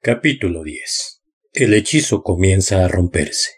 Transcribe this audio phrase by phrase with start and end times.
[0.00, 1.22] Capítulo 10.
[1.54, 3.50] El hechizo comienza a romperse.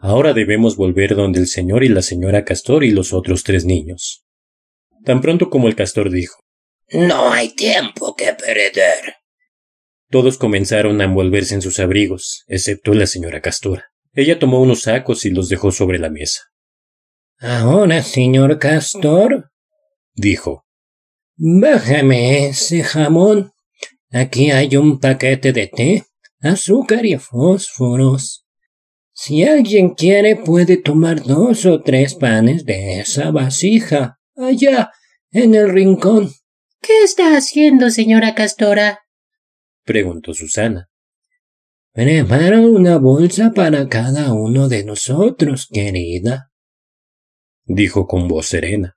[0.00, 4.24] Ahora debemos volver donde el señor y la señora Castor y los otros tres niños.
[5.04, 6.40] Tan pronto como el castor dijo
[6.90, 9.16] No hay tiempo que perder.
[10.08, 13.92] Todos comenzaron a envolverse en sus abrigos, excepto la señora Castora.
[14.14, 16.40] Ella tomó unos sacos y los dejó sobre la mesa.
[17.40, 19.50] Ahora, señor Castor,
[20.14, 20.64] dijo,
[21.36, 23.51] bájame ese jamón.
[24.12, 26.04] Aquí hay un paquete de té,
[26.40, 28.44] azúcar y fósforos.
[29.14, 34.90] Si alguien quiere puede tomar dos o tres panes de esa vasija, allá,
[35.30, 36.30] en el rincón.
[36.80, 39.00] ¿Qué está haciendo, señora Castora?
[39.84, 40.90] preguntó Susana.
[41.92, 46.50] Preparo una bolsa para cada uno de nosotros, querida,
[47.64, 48.96] dijo con voz serena.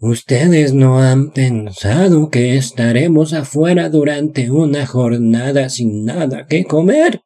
[0.00, 7.22] Ustedes no han pensado que estaremos afuera durante una jornada sin nada que comer.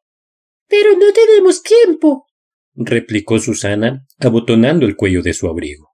[0.67, 2.25] Pero no tenemos tiempo,
[2.73, 5.93] replicó Susana, abotonando el cuello de su abrigo.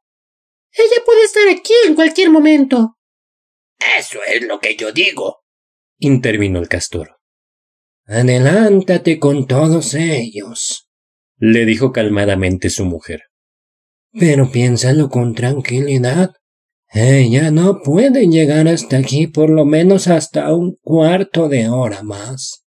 [0.71, 2.97] Ella puede estar aquí en cualquier momento.
[3.97, 5.39] Eso es lo que yo digo,
[5.97, 7.17] intervino el castor.
[8.05, 10.89] Adelántate con todos ellos,
[11.37, 13.23] le dijo calmadamente su mujer.
[14.11, 16.31] Pero piénsalo con tranquilidad.
[16.91, 22.65] Ella no puede llegar hasta aquí por lo menos hasta un cuarto de hora más.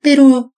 [0.00, 0.54] Pero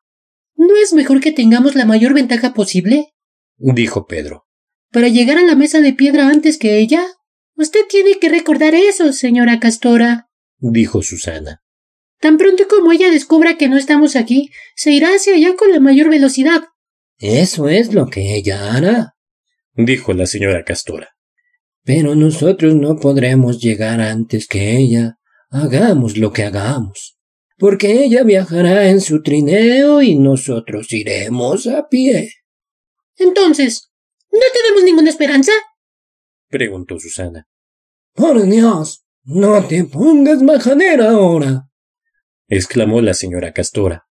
[0.56, 3.12] ¿no es mejor que tengamos la mayor ventaja posible?
[3.58, 4.46] dijo Pedro.
[4.90, 7.04] ¿Para llegar a la mesa de piedra antes que ella?
[7.56, 11.62] Usted tiene que recordar eso, señora Castora, dijo Susana.
[12.18, 15.80] Tan pronto como ella descubra que no estamos aquí, se irá hacia allá con la
[15.80, 16.62] mayor velocidad.
[17.18, 19.14] Eso es lo que ella hará,
[19.74, 21.10] dijo la señora Castora.
[21.84, 25.18] Pero nosotros no podremos llegar antes que ella,
[25.50, 27.18] hagamos lo que hagamos,
[27.58, 32.30] porque ella viajará en su trineo y nosotros iremos a pie.
[33.16, 33.90] Entonces,
[34.30, 35.52] ¿no tenemos ninguna esperanza?
[36.48, 37.48] preguntó Susana.
[38.14, 41.68] Por Dios, no te pongas majadera ahora,
[42.48, 44.06] exclamó la señora Castora.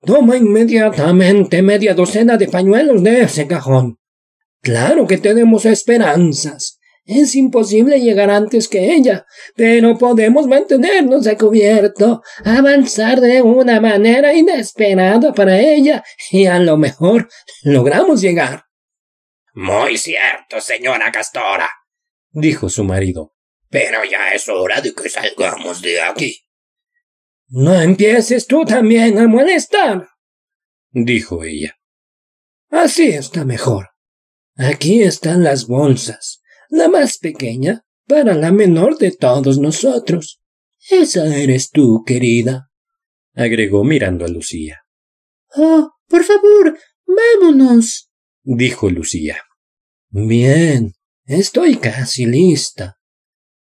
[0.00, 3.98] Toma inmediatamente media docena de pañuelos de ese cajón.
[4.60, 6.79] Claro que tenemos esperanzas.
[7.12, 9.26] Es imposible llegar antes que ella,
[9.56, 16.76] pero podemos mantenernos a cubierto, avanzar de una manera inesperada para ella, y a lo
[16.76, 17.28] mejor
[17.64, 18.66] logramos llegar.
[19.54, 21.68] Muy cierto, señora Castora,
[22.30, 23.34] dijo su marido.
[23.68, 26.46] Pero ya es hora de que salgamos de aquí.
[27.48, 30.10] No empieces tú también a molestar,
[30.92, 31.76] dijo ella.
[32.70, 33.88] Así está mejor.
[34.54, 36.39] Aquí están las bolsas
[36.70, 40.40] la más pequeña para la menor de todos nosotros.
[40.88, 42.70] Esa eres tú, querida,
[43.34, 44.80] agregó mirando a Lucía.
[45.54, 48.10] Oh, por favor, vámonos,
[48.42, 49.36] dijo Lucía.
[50.08, 50.94] Bien,
[51.26, 52.98] estoy casi lista,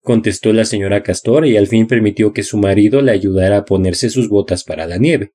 [0.03, 4.11] contestó la señora Castora y al fin permitió que su marido le ayudara a ponerse
[4.11, 5.33] sus botas para la nieve.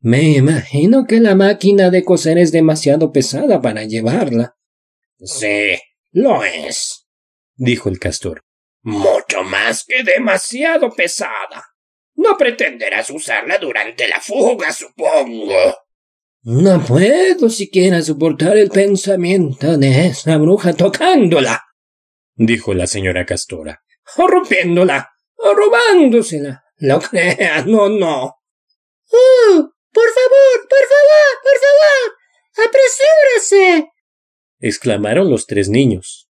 [0.00, 4.56] Me imagino que la máquina de coser es demasiado pesada para llevarla.
[5.18, 5.78] Sí,
[6.16, 7.06] lo es,
[7.56, 8.42] dijo el castor.
[8.80, 11.62] Mucho más que demasiado pesada.
[12.14, 15.76] No pretenderás usarla durante la fuga, supongo.
[16.42, 21.62] No puedo siquiera soportar el pensamiento de esa bruja tocándola,
[22.34, 23.82] dijo la señora Castora.
[24.16, 26.64] O rompiéndola, o robándosela.
[26.76, 28.36] Lo creas, no, no.
[29.10, 29.70] ¡Oh!
[29.92, 32.68] Por favor, por favor, por favor.
[32.68, 33.90] Apresúrese
[34.60, 36.28] exclamaron los tres niños.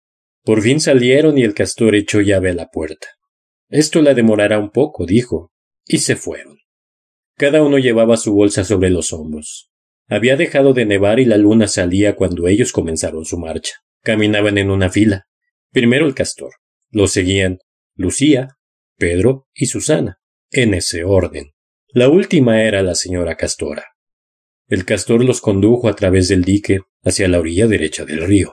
[0.43, 3.07] Por fin salieron y el castor echó llave a la puerta.
[3.69, 5.51] Esto la demorará un poco, dijo,
[5.85, 6.57] y se fueron.
[7.35, 9.69] Cada uno llevaba su bolsa sobre los hombros.
[10.07, 13.73] Había dejado de nevar y la luna salía cuando ellos comenzaron su marcha.
[14.01, 15.27] Caminaban en una fila.
[15.71, 16.53] Primero el castor.
[16.89, 17.59] Lo seguían
[17.95, 18.57] Lucía,
[18.97, 20.19] Pedro y Susana,
[20.51, 21.51] en ese orden.
[21.89, 23.85] La última era la señora Castora.
[24.67, 28.51] El castor los condujo a través del dique hacia la orilla derecha del río.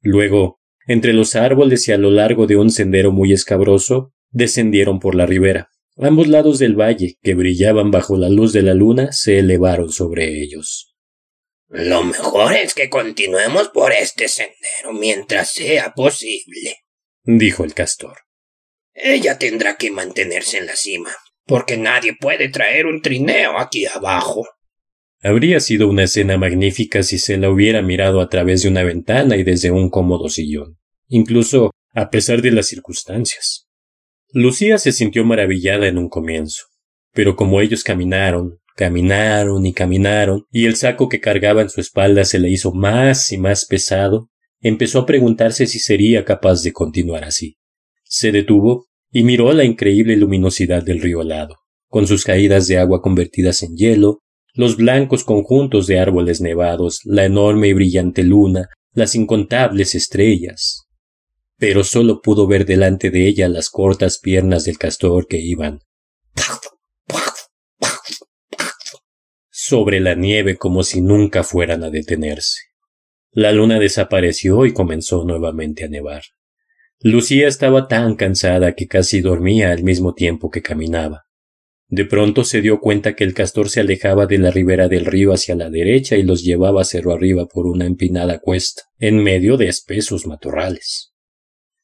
[0.00, 5.14] Luego, entre los árboles y a lo largo de un sendero muy escabroso, descendieron por
[5.14, 5.70] la ribera.
[5.98, 10.42] Ambos lados del valle, que brillaban bajo la luz de la luna, se elevaron sobre
[10.42, 10.94] ellos.
[11.68, 16.84] Lo mejor es que continuemos por este sendero mientras sea posible,
[17.24, 18.18] dijo el castor.
[18.94, 21.14] Ella tendrá que mantenerse en la cima,
[21.44, 24.46] porque nadie puede traer un trineo aquí abajo.
[25.22, 29.36] Habría sido una escena magnífica si se la hubiera mirado a través de una ventana
[29.36, 30.78] y desde un cómodo sillón,
[31.08, 33.66] incluso a pesar de las circunstancias.
[34.32, 36.64] Lucía se sintió maravillada en un comienzo,
[37.12, 42.26] Pero como ellos caminaron, caminaron y caminaron, y el saco que cargaba en su espalda
[42.26, 44.28] se le hizo más y más pesado,
[44.60, 47.56] empezó a preguntarse si sería capaz de continuar así.
[48.04, 51.56] Se detuvo y miró la increíble luminosidad del río helado,
[51.88, 54.20] con sus caídas de agua convertidas en hielo,
[54.56, 60.86] los blancos conjuntos de árboles nevados, la enorme y brillante luna, las incontables estrellas.
[61.58, 65.80] Pero sólo pudo ver delante de ella las cortas piernas del castor que iban
[69.50, 72.60] sobre la nieve como si nunca fueran a detenerse.
[73.32, 76.22] La luna desapareció y comenzó nuevamente a nevar.
[77.00, 81.25] Lucía estaba tan cansada que casi dormía al mismo tiempo que caminaba.
[81.88, 85.32] De pronto se dio cuenta que el castor se alejaba de la ribera del río
[85.32, 89.68] hacia la derecha y los llevaba cerro arriba por una empinada cuesta, en medio de
[89.68, 91.12] espesos matorrales.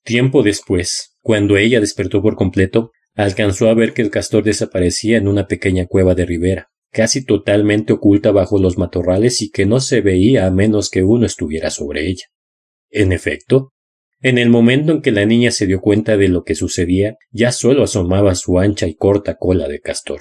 [0.05, 5.29] Tiempo después, cuando ella despertó por completo, alcanzó a ver que el castor desaparecía en
[5.29, 10.01] una pequeña cueva de ribera, casi totalmente oculta bajo los matorrales y que no se
[10.01, 12.25] veía a menos que uno estuviera sobre ella.
[12.91, 13.72] En efecto,
[14.23, 17.51] en el momento en que la niña se dio cuenta de lo que sucedía, ya
[17.51, 20.21] solo asomaba su ancha y corta cola de castor.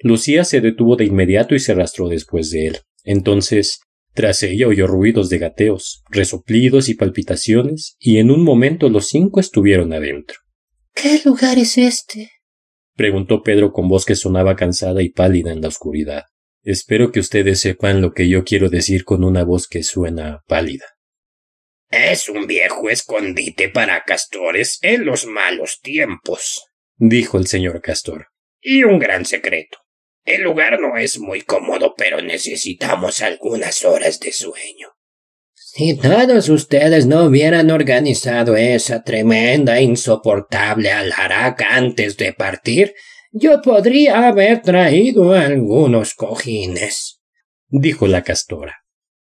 [0.00, 2.78] Lucía se detuvo de inmediato y se arrastró después de él.
[3.04, 3.80] Entonces,
[4.14, 9.38] tras ella oyó ruidos de gateos, resoplidos y palpitaciones, y en un momento los cinco
[9.38, 10.38] estuvieron adentro.
[10.94, 12.30] ¿Qué lugar es este?
[12.96, 16.24] preguntó Pedro con voz que sonaba cansada y pálida en la oscuridad.
[16.62, 20.84] Espero que ustedes sepan lo que yo quiero decir con una voz que suena pálida.
[21.90, 26.66] Es un viejo escondite para castores en los malos tiempos,
[26.96, 28.28] dijo el señor Castor.
[28.60, 29.78] Y un gran secreto.
[30.24, 34.90] El lugar no es muy cómodo, pero necesitamos algunas horas de sueño.
[35.52, 42.94] Si todos ustedes no hubieran organizado esa tremenda, e insoportable alaraca antes de partir,
[43.32, 47.20] yo podría haber traído algunos cojines,
[47.68, 48.79] dijo la castora.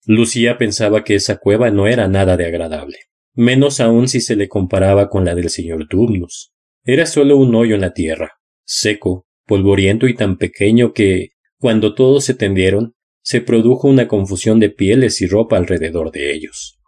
[0.06, 2.99] Lucía pensaba que esa cueva no era nada de agradable,
[3.33, 6.53] menos aún si se le comparaba con la del señor Turnus.
[6.85, 8.33] Era solo un hoyo en la tierra,
[8.65, 14.69] seco, polvoriento y tan pequeño que, cuando todos se tendieron, se produjo una confusión de
[14.69, 16.79] pieles y ropa alrededor de ellos.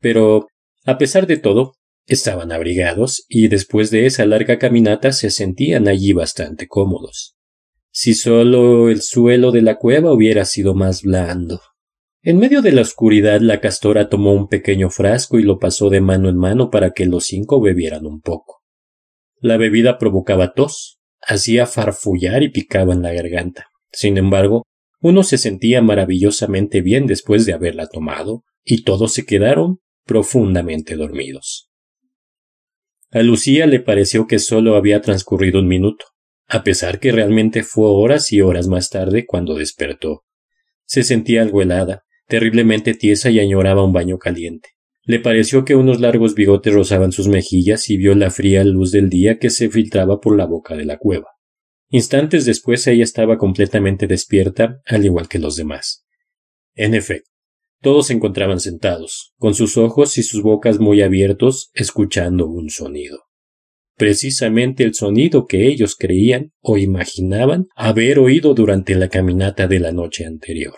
[0.00, 0.48] Pero,
[0.84, 1.72] a pesar de todo,
[2.06, 7.36] estaban abrigados y después de esa larga caminata se sentían allí bastante cómodos.
[7.90, 11.60] Si solo el suelo de la cueva hubiera sido más blando.
[12.26, 16.00] En medio de la oscuridad la castora tomó un pequeño frasco y lo pasó de
[16.00, 18.62] mano en mano para que los cinco bebieran un poco.
[19.40, 23.66] La bebida provocaba tos, hacía farfullar y picaba en la garganta.
[23.92, 24.62] Sin embargo,
[25.02, 31.68] uno se sentía maravillosamente bien después de haberla tomado, y todos se quedaron profundamente dormidos.
[33.10, 36.06] A Lucía le pareció que solo había transcurrido un minuto,
[36.48, 40.24] a pesar que realmente fue horas y horas más tarde cuando despertó.
[40.86, 44.70] Se sentía algo helada, terriblemente tiesa y añoraba un baño caliente.
[45.04, 49.10] Le pareció que unos largos bigotes rozaban sus mejillas y vio la fría luz del
[49.10, 51.28] día que se filtraba por la boca de la cueva.
[51.90, 56.06] Instantes después ella estaba completamente despierta, al igual que los demás.
[56.74, 57.30] En efecto,
[57.82, 63.24] todos se encontraban sentados, con sus ojos y sus bocas muy abiertos, escuchando un sonido.
[63.96, 69.92] Precisamente el sonido que ellos creían o imaginaban haber oído durante la caminata de la
[69.92, 70.74] noche anterior.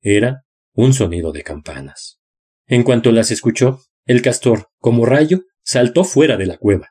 [0.00, 0.45] Era
[0.76, 2.20] un sonido de campanas.
[2.66, 6.90] En cuanto las escuchó, el castor, como rayo, saltó fuera de la cueva.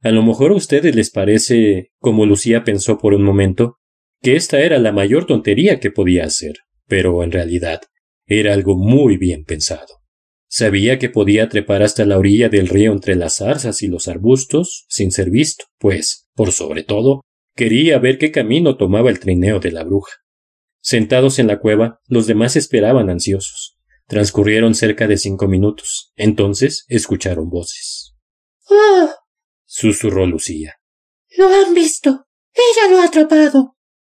[0.00, 3.76] A lo mejor a ustedes les parece, como Lucía pensó por un momento,
[4.22, 6.56] que esta era la mayor tontería que podía hacer,
[6.86, 7.82] pero en realidad
[8.26, 9.98] era algo muy bien pensado.
[10.48, 14.86] Sabía que podía trepar hasta la orilla del río entre las zarzas y los arbustos
[14.88, 17.20] sin ser visto, pues, por sobre todo,
[17.54, 20.12] quería ver qué camino tomaba el trineo de la bruja.
[20.80, 23.78] Sentados en la cueva, los demás esperaban ansiosos.
[24.06, 26.12] Transcurrieron cerca de cinco minutos.
[26.16, 28.14] Entonces escucharon voces.
[28.70, 29.10] ¡Oh!
[29.64, 30.76] susurró Lucía.
[31.36, 32.26] Lo han visto.
[32.54, 33.76] Ella lo ha atrapado.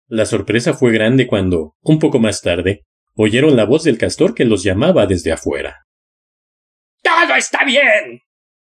[0.07, 4.45] La sorpresa fue grande cuando, un poco más tarde, oyeron la voz del castor que
[4.45, 5.87] los llamaba desde afuera.
[7.03, 8.21] Todo está bien.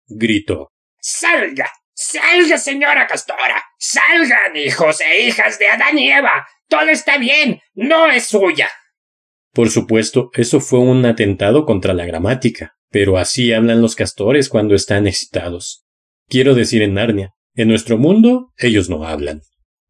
[0.07, 0.71] gritó.
[0.99, 1.69] Salga.
[1.93, 3.61] Salga, señora Castora.
[3.77, 6.47] Salgan, hijos e hijas de Adán y Eva.
[6.67, 7.59] Todo está bien.
[7.75, 8.69] No es suya.
[9.53, 14.73] Por supuesto, eso fue un atentado contra la gramática, pero así hablan los castores cuando
[14.73, 15.85] están excitados.
[16.27, 17.33] Quiero decir en Narnia.
[17.53, 19.41] En nuestro mundo, ellos no hablan.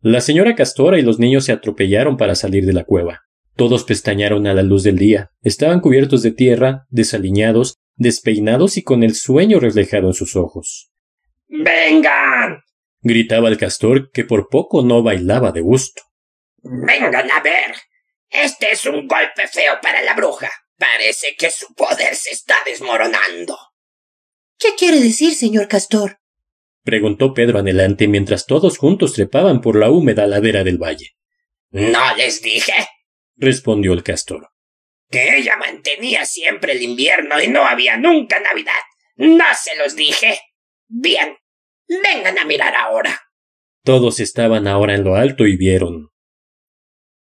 [0.02, 3.22] La señora Castora y los niños se atropellaron para salir de la cueva.
[3.56, 5.30] Todos pestañaron a la luz del día.
[5.42, 10.93] Estaban cubiertos de tierra, desaliñados, despeinados y con el sueño reflejado en sus ojos.
[11.56, 12.64] ¡Vengan!
[13.02, 16.02] gritaba el castor que por poco no bailaba de gusto.
[16.64, 17.76] Vengan a ver.
[18.28, 20.50] Este es un golpe feo para la bruja.
[20.78, 23.56] Parece que su poder se está desmoronando.
[24.58, 26.18] ¿Qué quiere decir, señor castor?
[26.84, 31.12] preguntó Pedro anhelante mientras todos juntos trepaban por la húmeda ladera del valle.
[31.70, 32.74] ¿No les dije?
[33.36, 34.50] respondió el castor.
[35.12, 38.74] Que ella mantenía siempre el invierno y no había nunca Navidad.
[39.18, 40.40] ¿No se los dije?
[40.88, 41.38] Bien.
[41.88, 43.20] Vengan a mirar ahora.
[43.84, 46.10] Todos estaban ahora en lo alto y vieron.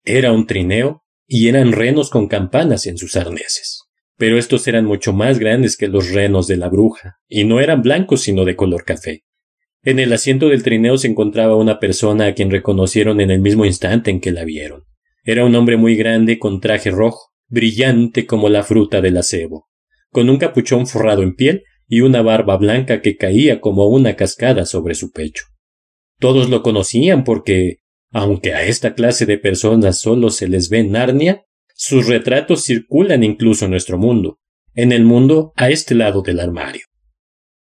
[0.04, 3.84] Era un trineo y eran renos con campanas en sus arneses.
[4.16, 7.82] Pero estos eran mucho más grandes que los renos de la bruja, y no eran
[7.82, 9.24] blancos sino de color café.
[9.82, 13.64] En el asiento del trineo se encontraba una persona a quien reconocieron en el mismo
[13.64, 14.84] instante en que la vieron.
[15.24, 19.68] Era un hombre muy grande con traje rojo, brillante como la fruta del acebo,
[20.10, 24.64] con un capuchón forrado en piel y una barba blanca que caía como una cascada
[24.64, 25.46] sobre su pecho.
[26.20, 27.78] Todos lo conocían porque,
[28.12, 31.44] aunque a esta clase de personas solo se les ve Narnia,
[31.74, 34.38] sus retratos circulan incluso en nuestro mundo,
[34.74, 36.82] en el mundo a este lado del armario.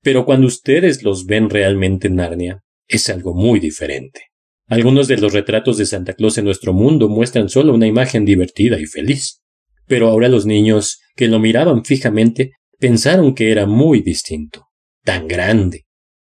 [0.03, 4.21] Pero cuando ustedes los ven realmente en Narnia, es algo muy diferente.
[4.67, 8.79] Algunos de los retratos de Santa Claus en nuestro mundo muestran solo una imagen divertida
[8.79, 9.41] y feliz.
[9.87, 14.67] Pero ahora los niños, que lo miraban fijamente, pensaron que era muy distinto,
[15.03, 15.85] tan grande,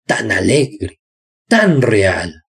[0.07, 1.01] tan alegre,
[1.49, 2.43] tan real.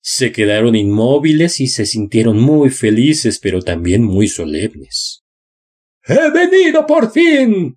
[0.00, 5.22] Se quedaron inmóviles y se sintieron muy felices, pero también muy solemnes.
[6.04, 7.76] He venido por fin.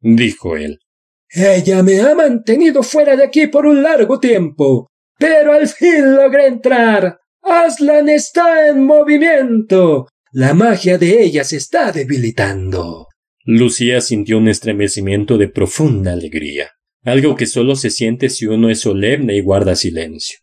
[0.00, 0.80] dijo él.
[1.28, 6.48] Ella me ha mantenido fuera de aquí por un largo tiempo, pero al fin logré
[6.48, 7.18] entrar.
[7.42, 10.08] Aslan está en movimiento.
[10.32, 13.09] La magia de ella se está debilitando.
[13.44, 18.80] Lucía sintió un estremecimiento de profunda alegría, algo que solo se siente si uno es
[18.80, 20.38] solemne y guarda silencio.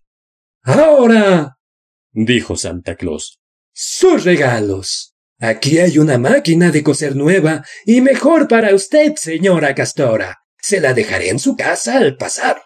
[0.63, 1.57] Ahora.
[2.11, 3.39] dijo Santa Claus.
[3.73, 5.13] Sus regalos.
[5.39, 10.39] Aquí hay una máquina de coser nueva y mejor para usted, señora Castora.
[10.59, 12.61] Se la dejaré en su casa al pasar.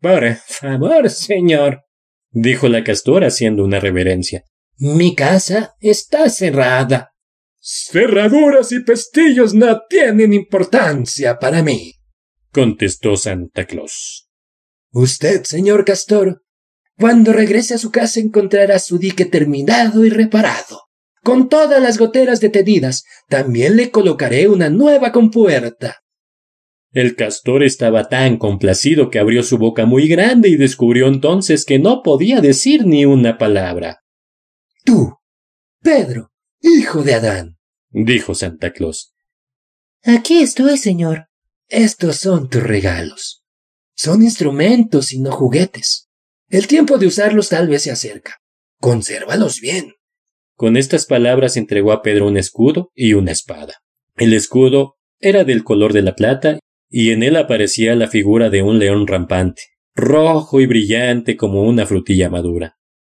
[0.00, 1.84] Por favor, señor,
[2.30, 4.44] dijo la castora haciendo una reverencia.
[4.76, 7.11] Mi casa está cerrada.
[7.64, 11.94] Cerraduras y pestillos no tienen importancia para mí,
[12.50, 14.28] contestó Santa Claus.
[14.90, 16.42] Usted, señor Castor,
[16.98, 20.80] cuando regrese a su casa encontrará su dique terminado y reparado.
[21.22, 26.02] Con todas las goteras detenidas, también le colocaré una nueva compuerta.
[26.90, 31.78] El castor estaba tan complacido que abrió su boca muy grande y descubrió entonces que
[31.78, 34.00] no podía decir ni una palabra.
[34.84, 35.14] Tú,
[35.80, 36.31] Pedro,
[36.62, 37.58] Hijo de Adán,
[37.90, 39.14] dijo Santa Claus.
[40.04, 41.26] Aquí estoy, señor.
[41.68, 43.44] Estos son tus regalos.
[43.96, 46.08] Son instrumentos y no juguetes.
[46.48, 48.40] El tiempo de usarlos tal vez se acerca.
[48.80, 49.94] Consérvalos bien.
[50.54, 53.74] Con estas palabras entregó a Pedro un escudo y una espada.
[54.16, 58.62] El escudo era del color de la plata y en él aparecía la figura de
[58.62, 59.62] un león rampante,
[59.96, 62.76] rojo y brillante como una frutilla madura.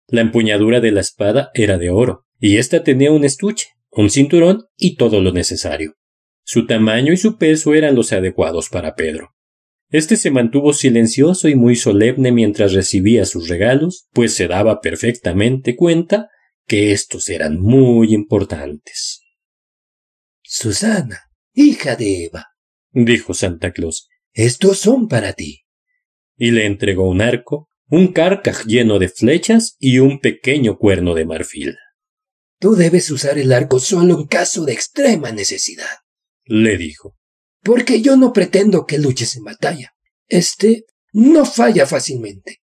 [0.08, 4.66] La empuñadura de la espada era de oro, y ésta tenía un estuche, un cinturón
[4.76, 5.94] y todo lo necesario.
[6.44, 9.30] Su tamaño y su peso eran los adecuados para Pedro.
[9.90, 15.78] Este se mantuvo silencioso y muy solemne mientras recibía sus regalos, pues se daba perfectamente
[15.78, 16.28] cuenta
[16.68, 19.22] que estos eran muy importantes.
[20.42, 21.22] Susana,
[21.54, 22.48] hija de Eva,
[22.92, 25.62] dijo Santa Claus, estos son para ti.
[26.36, 31.24] Y le entregó un arco, un carcaj lleno de flechas y un pequeño cuerno de
[31.24, 31.78] marfil.
[32.64, 35.98] Tú debes usar el arco solo en caso de extrema necesidad,
[36.46, 37.18] le dijo.
[37.62, 39.94] Porque yo no pretendo que luches en batalla.
[40.30, 42.62] Este no falla fácilmente.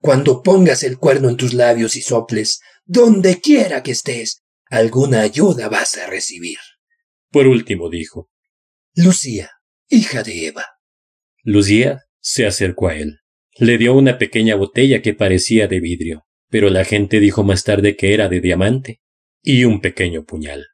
[0.00, 5.68] Cuando pongas el cuerno en tus labios y soples, donde quiera que estés, alguna ayuda
[5.68, 6.56] vas a recibir.
[7.30, 8.30] Por último dijo.
[8.94, 9.50] Lucía,
[9.90, 10.64] hija de Eva.
[11.42, 13.18] Lucía se acercó a él.
[13.58, 17.96] Le dio una pequeña botella que parecía de vidrio, pero la gente dijo más tarde
[17.96, 19.01] que era de diamante
[19.42, 20.66] y un pequeño puñal.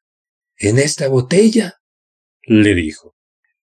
[0.57, 1.81] En esta botella,
[2.43, 3.15] le dijo,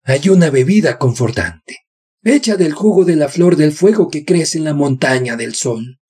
[0.03, 1.79] hay una bebida confortante,
[2.23, 6.01] hecha del jugo de la flor del fuego que crece en la montaña del sol.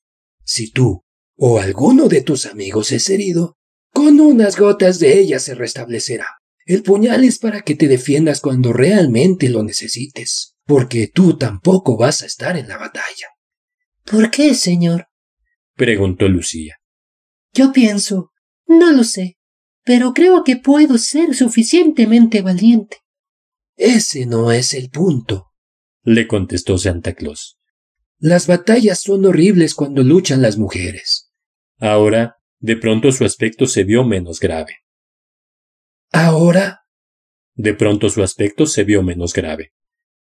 [0.44, 1.04] Si tú
[1.36, 3.56] o alguno de tus amigos es herido,
[3.92, 6.26] con unas gotas de ella se restablecerá.
[6.66, 12.22] El puñal es para que te defiendas cuando realmente lo necesites, porque tú tampoco vas
[12.22, 13.28] a estar en la batalla.
[14.04, 15.08] ¿Por qué, señor?
[15.74, 16.76] preguntó Lucía.
[17.52, 18.30] Yo pienso
[18.70, 19.36] no lo sé,
[19.84, 22.98] pero creo que puedo ser suficientemente valiente.
[23.76, 25.52] Ese no es el punto,
[26.02, 27.58] le contestó Santa Claus.
[28.18, 31.32] Las batallas son horribles cuando luchan las mujeres.
[31.78, 34.76] Ahora, de pronto su aspecto se vio menos grave.
[36.12, 36.80] Ahora,
[37.54, 39.72] De pronto su aspecto se vio menos grave.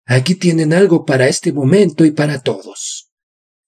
[0.07, 3.11] aquí tienen algo para este momento y para todos.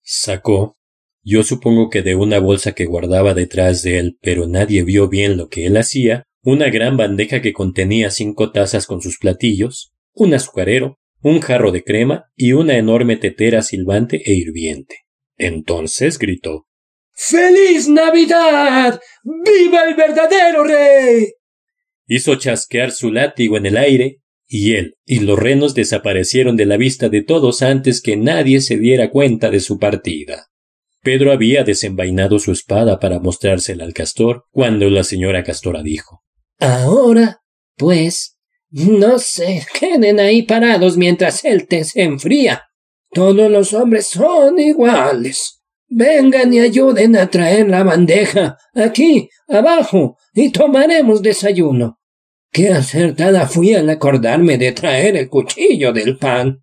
[0.02, 0.76] Sacó,
[1.24, 5.36] yo supongo que de una bolsa que guardaba detrás de él, pero nadie vio bien
[5.36, 10.34] lo que él hacía, una gran bandeja que contenía cinco tazas con sus platillos, un
[10.34, 14.98] azucarero, un jarro de crema y una enorme tetera silbante e hirviente.
[15.38, 16.66] Entonces gritó
[17.12, 19.00] ¡Feliz Navidad!
[19.24, 21.32] ¡Viva el verdadero rey!
[22.06, 26.76] hizo chasquear su látigo en el aire, y él y los renos desaparecieron de la
[26.76, 30.48] vista de todos antes que nadie se diera cuenta de su partida.
[31.04, 36.24] Pedro había desenvainado su espada para mostrársela al castor cuando la señora Castora dijo
[36.58, 37.42] Ahora,
[37.76, 38.38] pues,
[38.70, 42.62] no se queden ahí parados mientras el té se enfría.
[43.10, 45.62] Todos los hombres son iguales.
[45.88, 52.00] Vengan y ayuden a traer la bandeja aquí, abajo, y tomaremos desayuno.
[52.50, 56.62] Qué acertada fui al acordarme de traer el cuchillo del pan.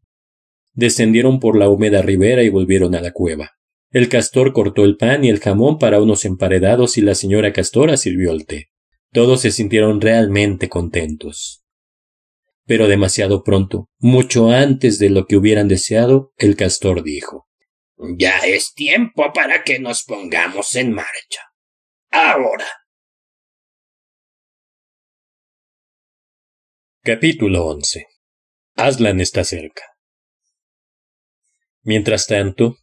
[0.74, 3.52] Descendieron por la húmeda ribera y volvieron a la cueva.
[3.92, 7.98] El castor cortó el pan y el jamón para unos emparedados y la señora Castora
[7.98, 8.72] sirvió el té.
[9.12, 11.66] Todos se sintieron realmente contentos.
[12.66, 17.50] Pero demasiado pronto, mucho antes de lo que hubieran deseado, el castor dijo
[18.18, 21.42] Ya es tiempo para que nos pongamos en marcha.
[22.12, 22.68] Ahora.
[27.04, 28.06] Capítulo 11
[28.76, 29.84] Aslan está cerca.
[31.84, 32.78] Mientras tanto,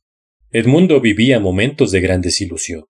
[0.50, 2.84] Edmundo vivía momentos de gran desilusión.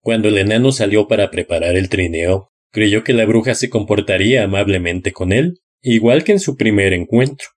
[0.00, 5.12] Cuando el enano salió para preparar el trineo, creyó que la bruja se comportaría amablemente
[5.12, 7.48] con él, igual que en su primer encuentro.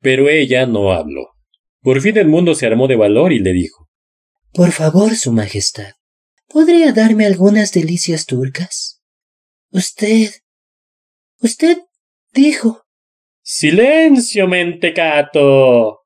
[0.00, 1.28] Pero ella no habló.
[1.82, 3.88] Por fin Edmundo se armó de valor y le dijo
[4.52, 5.92] Por favor, Su Majestad,
[6.48, 9.02] ¿podría darme algunas delicias turcas?
[9.70, 10.30] Usted.
[11.40, 11.78] Usted
[12.32, 12.84] dijo.
[13.42, 16.03] Silencio, mentecato.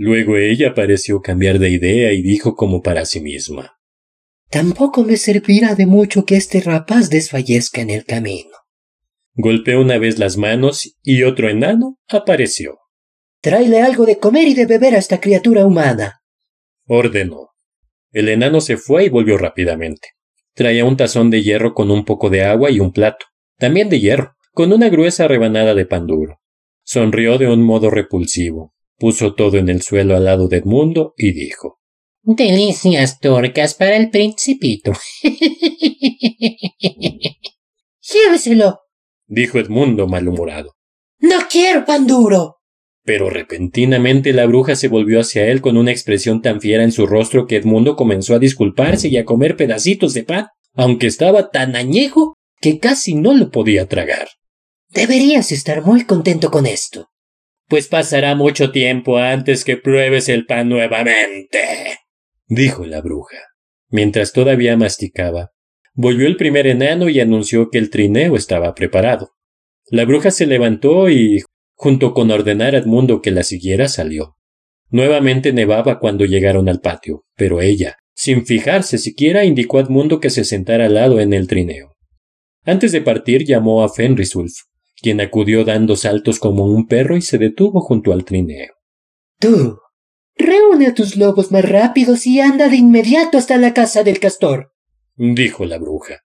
[0.00, 3.80] Luego ella pareció cambiar de idea y dijo como para sí misma
[4.48, 8.50] Tampoco me servirá de mucho que este rapaz desfallezca en el camino.
[9.34, 12.78] Golpeó una vez las manos y otro enano apareció.
[13.42, 16.22] Tráele algo de comer y de beber a esta criatura humana.
[16.86, 17.50] Ordenó.
[18.12, 20.10] El enano se fue y volvió rápidamente.
[20.54, 23.26] Traía un tazón de hierro con un poco de agua y un plato,
[23.58, 26.40] también de hierro, con una gruesa rebanada de pan duro.
[26.84, 31.32] Sonrió de un modo repulsivo, puso todo en el suelo al lado de Edmundo y
[31.32, 31.78] dijo
[32.22, 34.92] Delicias turcas para el principito.
[38.00, 38.80] Lléveselo.
[39.26, 40.74] dijo Edmundo malhumorado.
[41.20, 42.56] No quiero pan duro.
[43.02, 47.06] Pero repentinamente la bruja se volvió hacia él con una expresión tan fiera en su
[47.06, 51.76] rostro que Edmundo comenzó a disculparse y a comer pedacitos de pan, aunque estaba tan
[51.76, 54.28] añejo que casi no lo podía tragar.
[54.90, 57.08] Deberías estar muy contento con esto.
[57.68, 61.98] Pues pasará mucho tiempo antes que pruebes el pan nuevamente,
[62.46, 63.36] dijo la bruja.
[63.90, 65.52] Mientras todavía masticaba,
[65.92, 69.32] volvió el primer enano y anunció que el trineo estaba preparado.
[69.90, 71.42] La bruja se levantó y,
[71.74, 74.36] junto con ordenar a Edmundo que la siguiera, salió.
[74.88, 80.30] Nuevamente nevaba cuando llegaron al patio, pero ella, sin fijarse siquiera, indicó a Edmundo que
[80.30, 81.96] se sentara al lado en el trineo.
[82.64, 84.52] Antes de partir llamó a Fenrisulf,
[85.00, 88.74] quien acudió dando saltos como un perro y se detuvo junto al trineo.
[89.38, 89.78] Tú.
[90.36, 94.72] Reúne a tus lobos más rápidos y anda de inmediato hasta la casa del castor.
[95.16, 96.20] dijo la bruja.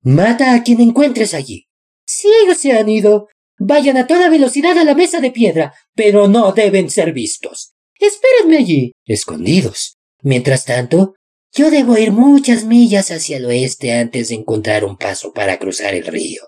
[0.00, 1.68] Mata a quien encuentres allí.
[2.04, 6.26] Si ellos se han ido, vayan a toda velocidad a la mesa de piedra, pero
[6.26, 7.74] no deben ser vistos.
[8.00, 9.96] Espérenme allí, escondidos.
[10.22, 11.14] Mientras tanto,
[11.52, 15.94] yo debo ir muchas millas hacia el oeste antes de encontrar un paso para cruzar
[15.94, 16.42] el río.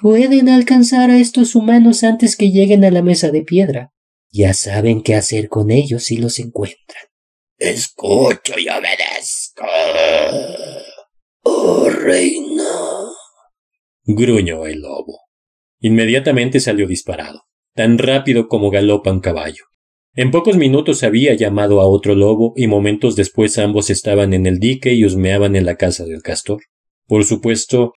[0.00, 3.92] Pueden alcanzar a estos humanos antes que lleguen a la mesa de piedra.
[4.32, 7.04] Ya saben qué hacer con ellos si los encuentran.
[7.58, 9.66] Escucho y obedezco.
[11.42, 12.64] Oh, reina.
[14.06, 15.20] gruñó el lobo.
[15.80, 17.42] Inmediatamente salió disparado,
[17.74, 19.64] tan rápido como galopa un caballo.
[20.14, 24.58] En pocos minutos había llamado a otro lobo y momentos después ambos estaban en el
[24.58, 26.62] dique y husmeaban en la casa del castor.
[27.06, 27.92] Por supuesto,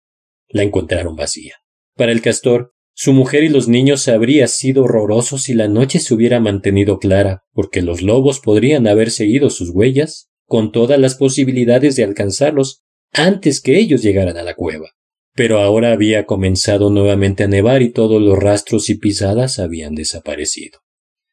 [0.50, 1.63] la encontraron vacía.
[1.96, 6.14] Para el castor, su mujer y los niños habría sido horroroso si la noche se
[6.14, 11.96] hubiera mantenido clara, porque los lobos podrían haber seguido sus huellas, con todas las posibilidades
[11.96, 14.92] de alcanzarlos antes que ellos llegaran a la cueva.
[15.36, 20.80] Pero ahora había comenzado nuevamente a nevar y todos los rastros y pisadas habían desaparecido.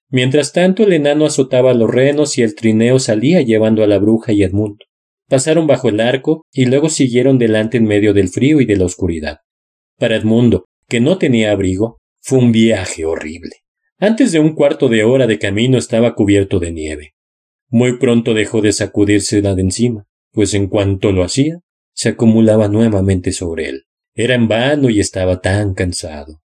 [0.09, 4.33] Mientras tanto, el enano azotaba los renos y el trineo salía llevando a la bruja
[4.33, 4.85] y Edmundo.
[5.29, 8.87] Pasaron bajo el arco y luego siguieron delante en medio del frío y de la
[8.87, 9.39] oscuridad.
[10.01, 13.51] Para Edmundo, que no tenía abrigo, fue un viaje horrible.
[13.99, 17.15] Antes de un cuarto de hora de camino estaba cubierto de nieve.
[17.69, 21.59] Muy pronto dejó de sacudirse la de encima, pues en cuanto lo hacía,
[21.93, 23.83] se acumulaba nuevamente sobre él.
[24.15, 26.41] Era en vano y estaba tan cansado.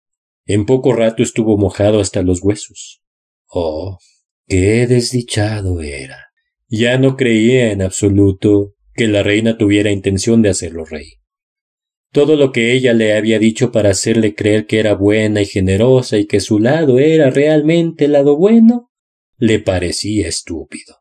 [0.46, 3.02] En poco rato estuvo mojado hasta los huesos.
[3.48, 3.98] Oh,
[4.46, 6.28] qué desdichado era.
[6.68, 11.19] Ya no creía en absoluto que la reina tuviera intención de hacerlo rey.
[12.12, 16.18] Todo lo que ella le había dicho para hacerle creer que era buena y generosa
[16.18, 18.90] y que su lado era realmente el lado bueno,
[19.38, 20.96] le parecía estúpido.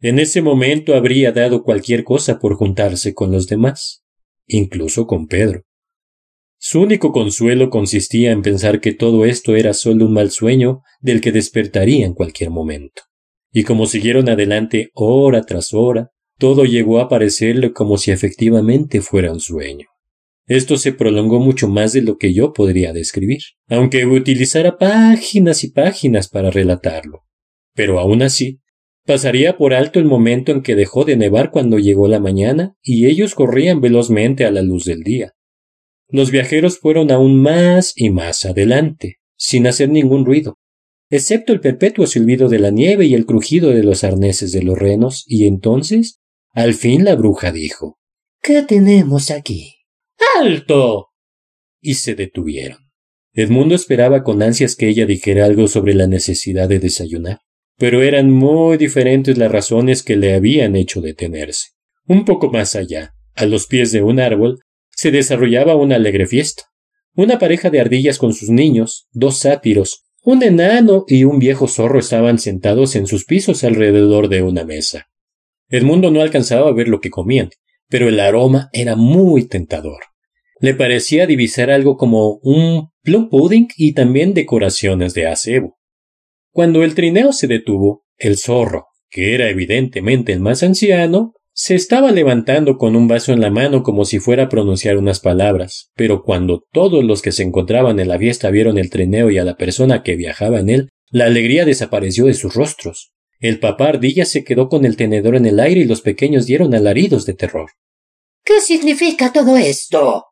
[0.00, 4.04] En ese momento habría dado cualquier cosa por juntarse con los demás,
[4.46, 5.62] incluso con Pedro.
[6.58, 11.20] Su único consuelo consistía en pensar que todo esto era solo un mal sueño del
[11.20, 13.02] que despertaría en cualquier momento
[13.52, 16.10] y como siguieron adelante hora tras hora,
[16.42, 19.86] todo llegó a parecerle como si efectivamente fuera un sueño.
[20.48, 25.70] Esto se prolongó mucho más de lo que yo podría describir, aunque utilizara páginas y
[25.70, 27.20] páginas para relatarlo.
[27.76, 28.58] Pero aún así,
[29.06, 33.06] pasaría por alto el momento en que dejó de nevar cuando llegó la mañana y
[33.06, 35.34] ellos corrían velozmente a la luz del día.
[36.08, 40.58] Los viajeros fueron aún más y más adelante, sin hacer ningún ruido,
[41.08, 44.76] excepto el perpetuo silbido de la nieve y el crujido de los arneses de los
[44.76, 46.18] renos, y entonces,
[46.52, 47.98] al fin la bruja dijo
[48.42, 49.74] ¿Qué tenemos aquí?
[50.38, 51.08] ¡Alto!
[51.80, 52.78] y se detuvieron.
[53.34, 57.40] Edmundo esperaba con ansias que ella dijera algo sobre la necesidad de desayunar,
[57.78, 61.70] pero eran muy diferentes las razones que le habían hecho detenerse.
[62.06, 64.60] Un poco más allá, a los pies de un árbol,
[64.90, 66.64] se desarrollaba una alegre fiesta.
[67.14, 71.98] Una pareja de ardillas con sus niños, dos sátiros, un enano y un viejo zorro
[71.98, 75.08] estaban sentados en sus pisos alrededor de una mesa.
[75.72, 77.48] Edmundo no alcanzaba a ver lo que comían,
[77.88, 80.02] pero el aroma era muy tentador.
[80.60, 85.78] Le parecía divisar algo como un plum pudding y también decoraciones de acebo.
[86.52, 92.12] Cuando el trineo se detuvo, el zorro, que era evidentemente el más anciano, se estaba
[92.12, 96.22] levantando con un vaso en la mano como si fuera a pronunciar unas palabras, pero
[96.22, 99.56] cuando todos los que se encontraban en la fiesta vieron el trineo y a la
[99.56, 103.12] persona que viajaba en él, la alegría desapareció de sus rostros.
[103.42, 106.76] El papá ardilla se quedó con el tenedor en el aire y los pequeños dieron
[106.76, 107.72] alaridos de terror.
[108.44, 110.26] ¿Qué significa todo esto?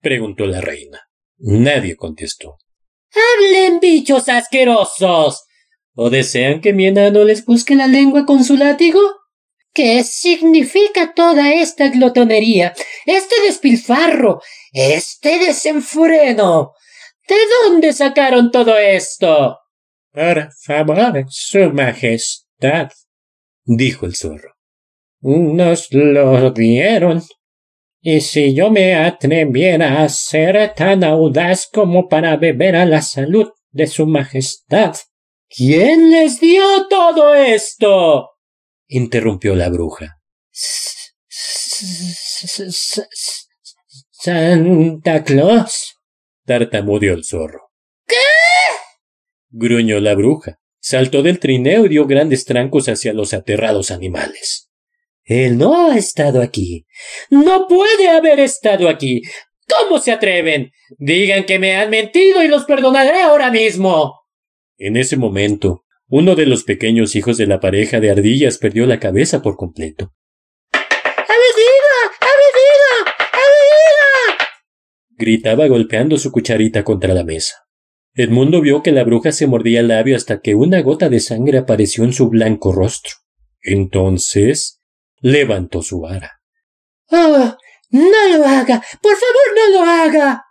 [0.00, 1.08] preguntó la reina.
[1.36, 2.58] Nadie contestó.
[3.14, 5.44] ¡Hablen, bichos asquerosos!
[5.94, 9.00] ¿O desean que mi enano les busque la lengua con su látigo?
[9.72, 12.74] ¿Qué significa toda esta glotonería,
[13.06, 14.42] este despilfarro,
[14.72, 16.72] este desenfreno?
[17.28, 19.58] ¿De dónde sacaron todo esto?
[20.12, 22.47] Por favor, Su Majestad,
[23.64, 24.54] dijo el zorro.
[25.20, 27.22] Nos lo dieron.
[28.00, 33.48] Y si yo me atreviera a ser tan audaz como para beber a la salud
[33.70, 34.96] de Su Majestad.
[35.48, 38.30] ¿Quién les dio todo esto?
[38.86, 40.18] interrumpió la bruja.
[44.10, 45.96] Santa Claus.
[46.44, 47.70] tartamudeó el zorro.
[48.06, 48.16] ¿Qué?
[49.50, 50.58] gruñó la bruja.
[50.90, 54.70] Saltó del trineo y dio grandes trancos hacia los aterrados animales.
[55.22, 56.86] Él no ha estado aquí.
[57.28, 59.20] No puede haber estado aquí.
[59.68, 60.72] ¿Cómo se atreven?
[60.96, 64.14] Digan que me han mentido y los perdonaré ahora mismo.
[64.78, 68.98] En ese momento, uno de los pequeños hijos de la pareja de ardillas perdió la
[68.98, 70.14] cabeza por completo.
[70.72, 71.92] ¡Ha venido!
[72.18, 73.14] ¡Ha venido!
[73.18, 74.48] ¡Ha venido!
[75.18, 77.67] gritaba golpeando su cucharita contra la mesa.
[78.14, 81.58] Edmundo vio que la bruja se mordía el labio hasta que una gota de sangre
[81.58, 83.12] apareció en su blanco rostro.
[83.62, 84.80] Entonces
[85.20, 86.40] levantó su vara.
[87.10, 87.56] ¡Oh!
[87.90, 88.82] ¡No lo haga!
[89.02, 90.42] ¡Por favor, no lo haga!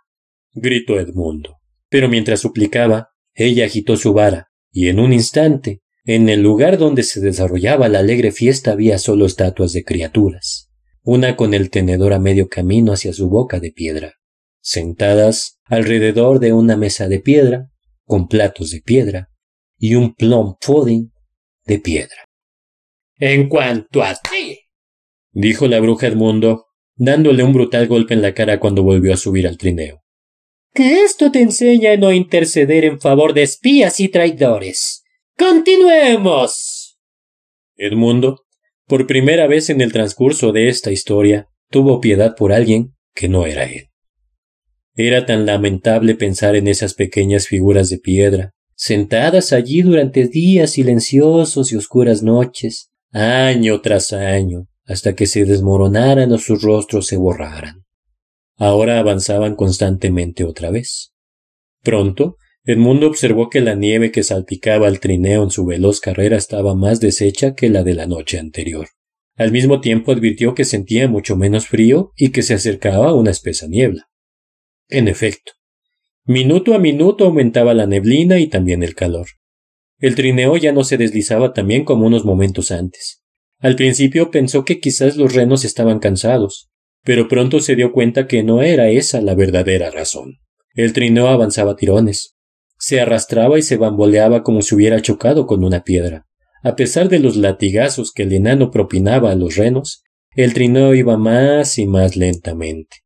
[0.52, 1.56] gritó Edmundo.
[1.88, 7.02] Pero mientras suplicaba, ella agitó su vara, y en un instante, en el lugar donde
[7.02, 10.70] se desarrollaba la alegre fiesta había solo estatuas de criaturas,
[11.02, 14.14] una con el tenedor a medio camino hacia su boca de piedra,
[14.68, 17.70] sentadas alrededor de una mesa de piedra,
[18.04, 19.28] con platos de piedra,
[19.78, 21.12] y un plum pudding
[21.64, 22.24] de piedra.
[23.18, 24.58] En cuanto a ti,
[25.32, 29.46] dijo la bruja Edmundo, dándole un brutal golpe en la cara cuando volvió a subir
[29.46, 30.02] al trineo
[30.78, 35.02] que esto te enseña a no interceder en favor de espías y traidores.
[35.36, 36.98] Continuemos.
[37.76, 38.44] Edmundo,
[38.86, 43.44] por primera vez en el transcurso de esta historia, tuvo piedad por alguien que no
[43.46, 43.88] era él.
[45.00, 51.70] Era tan lamentable pensar en esas pequeñas figuras de piedra, sentadas allí durante días silenciosos
[51.70, 57.84] y oscuras noches, año tras año, hasta que se desmoronaran o sus rostros se borraran.
[58.56, 61.12] Ahora avanzaban constantemente otra vez.
[61.84, 66.74] Pronto, Edmundo observó que la nieve que salpicaba al trineo en su veloz carrera estaba
[66.74, 68.88] más deshecha que la de la noche anterior.
[69.36, 73.68] Al mismo tiempo advirtió que sentía mucho menos frío y que se acercaba una espesa
[73.68, 74.07] niebla.
[74.90, 75.52] En efecto,
[76.24, 79.26] minuto a minuto aumentaba la neblina y también el calor.
[79.98, 83.22] El trineo ya no se deslizaba tan bien como unos momentos antes.
[83.58, 86.70] Al principio pensó que quizás los renos estaban cansados,
[87.04, 90.38] pero pronto se dio cuenta que no era esa la verdadera razón.
[90.74, 92.38] El trineo avanzaba tirones.
[92.78, 96.26] Se arrastraba y se bamboleaba como si hubiera chocado con una piedra.
[96.62, 100.02] A pesar de los latigazos que el enano propinaba a los renos,
[100.34, 102.96] el trineo iba más y más lentamente.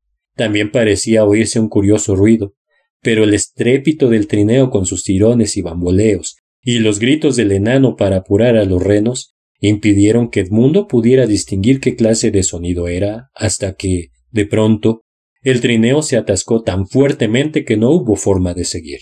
[0.43, 2.57] También parecía oírse un curioso ruido,
[3.01, 7.95] pero el estrépito del trineo con sus tirones y bamboleos, y los gritos del enano
[7.95, 13.31] para apurar a los renos, impidieron que Edmundo pudiera distinguir qué clase de sonido era,
[13.37, 15.03] hasta que, de pronto,
[15.43, 18.99] el trineo se atascó tan fuertemente que no hubo forma de seguir.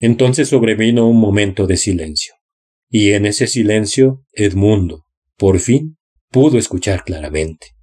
[0.00, 2.32] Entonces sobrevino un momento de silencio.
[2.88, 5.04] Y en ese silencio, Edmundo,
[5.36, 5.98] por fin,
[6.30, 7.74] pudo escuchar claramente.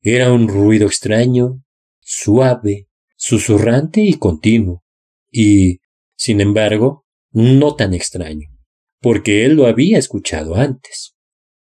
[0.00, 1.60] Era un ruido extraño,
[2.08, 4.84] suave, susurrante y continuo,
[5.30, 5.80] y,
[6.16, 8.48] sin embargo, no tan extraño,
[9.00, 11.16] porque él lo había escuchado antes.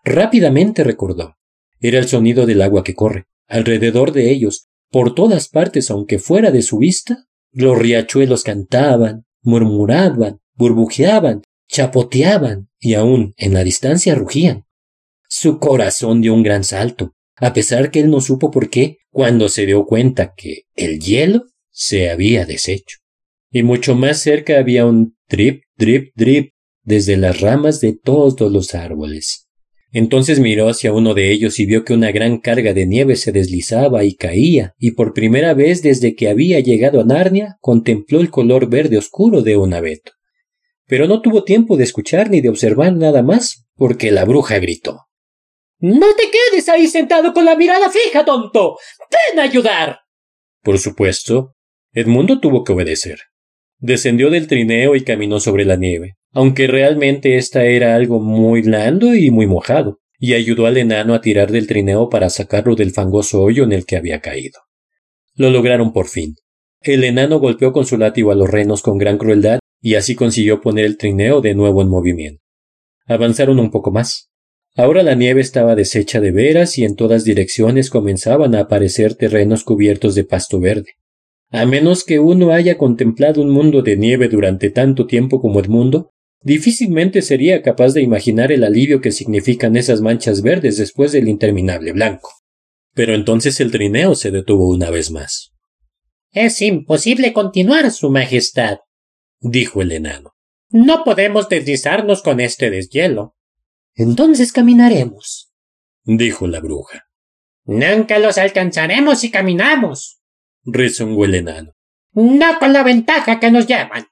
[0.03, 1.35] Rápidamente recordó.
[1.79, 3.25] Era el sonido del agua que corre.
[3.47, 10.39] Alrededor de ellos, por todas partes, aunque fuera de su vista, los riachuelos cantaban, murmuraban,
[10.55, 14.65] burbujeaban chapoteaban y aún en la distancia rugían.
[15.27, 19.49] Su corazón dio un gran salto, a pesar que él no supo por qué, cuando
[19.49, 22.97] se dio cuenta que el hielo se había deshecho.
[23.51, 28.73] Y mucho más cerca había un drip, drip, drip desde las ramas de todos los
[28.73, 29.47] árboles.
[29.91, 33.33] Entonces miró hacia uno de ellos y vio que una gran carga de nieve se
[33.33, 38.29] deslizaba y caía, y por primera vez desde que había llegado a Narnia contempló el
[38.29, 40.13] color verde oscuro de un abeto
[40.91, 45.05] pero no tuvo tiempo de escuchar ni de observar nada más, porque la bruja gritó.
[45.79, 48.77] No te quedes ahí sentado con la mirada fija, tonto.
[49.11, 49.99] Ven a ayudar.
[50.63, 51.55] Por supuesto,
[51.93, 53.19] Edmundo tuvo que obedecer.
[53.79, 59.13] Descendió del trineo y caminó sobre la nieve, aunque realmente esta era algo muy blando
[59.15, 63.41] y muy mojado, y ayudó al enano a tirar del trineo para sacarlo del fangoso
[63.41, 64.59] hoyo en el que había caído.
[65.33, 66.35] Lo lograron por fin.
[66.81, 70.61] El enano golpeó con su látigo a los renos con gran crueldad y así consiguió
[70.61, 72.43] poner el trineo de nuevo en movimiento.
[73.07, 74.30] Avanzaron un poco más.
[74.75, 79.63] Ahora la nieve estaba deshecha de veras y en todas direcciones comenzaban a aparecer terrenos
[79.63, 80.95] cubiertos de pasto verde.
[81.49, 85.67] A menos que uno haya contemplado un mundo de nieve durante tanto tiempo como el
[85.67, 91.27] mundo, difícilmente sería capaz de imaginar el alivio que significan esas manchas verdes después del
[91.27, 92.31] interminable blanco.
[92.93, 95.51] Pero entonces el trineo se detuvo una vez más.
[96.31, 98.77] Es imposible continuar, Su Majestad,
[99.41, 100.31] dijo el enano.
[100.69, 103.35] No podemos deslizarnos con este deshielo.
[103.95, 105.51] Entonces caminaremos,
[106.03, 107.05] dijo la bruja.
[107.65, 110.21] Nunca los alcanzaremos si caminamos,
[110.63, 111.73] rezongó el enano.
[112.13, 114.07] No con la ventaja que nos llaman.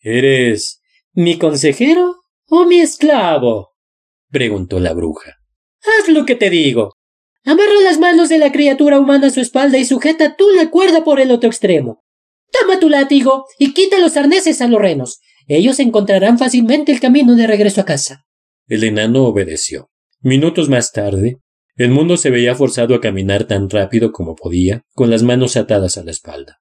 [0.00, 0.80] ¿Eres
[1.12, 2.16] mi consejero
[2.48, 3.74] o mi esclavo?
[4.30, 5.36] preguntó la bruja.
[5.82, 6.94] Haz lo que te digo.
[7.44, 11.04] Amarra las manos de la criatura humana a su espalda y sujeta tú la cuerda
[11.04, 12.02] por el otro extremo.
[12.50, 15.20] Toma tu látigo y quita los arneses a los renos.
[15.46, 18.23] Ellos encontrarán fácilmente el camino de regreso a casa.
[18.66, 19.90] El enano obedeció.
[20.20, 21.38] Minutos más tarde,
[21.76, 25.98] el mundo se veía forzado a caminar tan rápido como podía, con las manos atadas
[25.98, 26.60] a la espalda.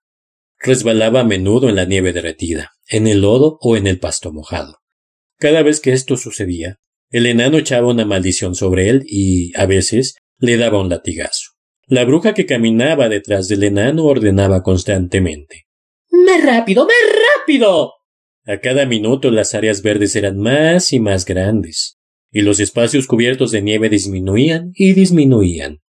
[0.59, 4.79] Resbalaba a menudo en la nieve derretida, en el lodo o en el pasto mojado.
[5.37, 10.15] Cada vez que esto sucedía, el enano echaba una maldición sobre él y, a veces,
[10.39, 11.51] le daba un latigazo.
[11.85, 15.67] La bruja que caminaba detrás del enano ordenaba constantemente
[16.09, 16.85] ¡Más rápido!
[16.85, 17.93] ¡Más rápido!
[18.45, 21.97] A cada minuto las áreas verdes eran más y más grandes,
[22.29, 25.79] y los espacios cubiertos de nieve disminuían y disminuían.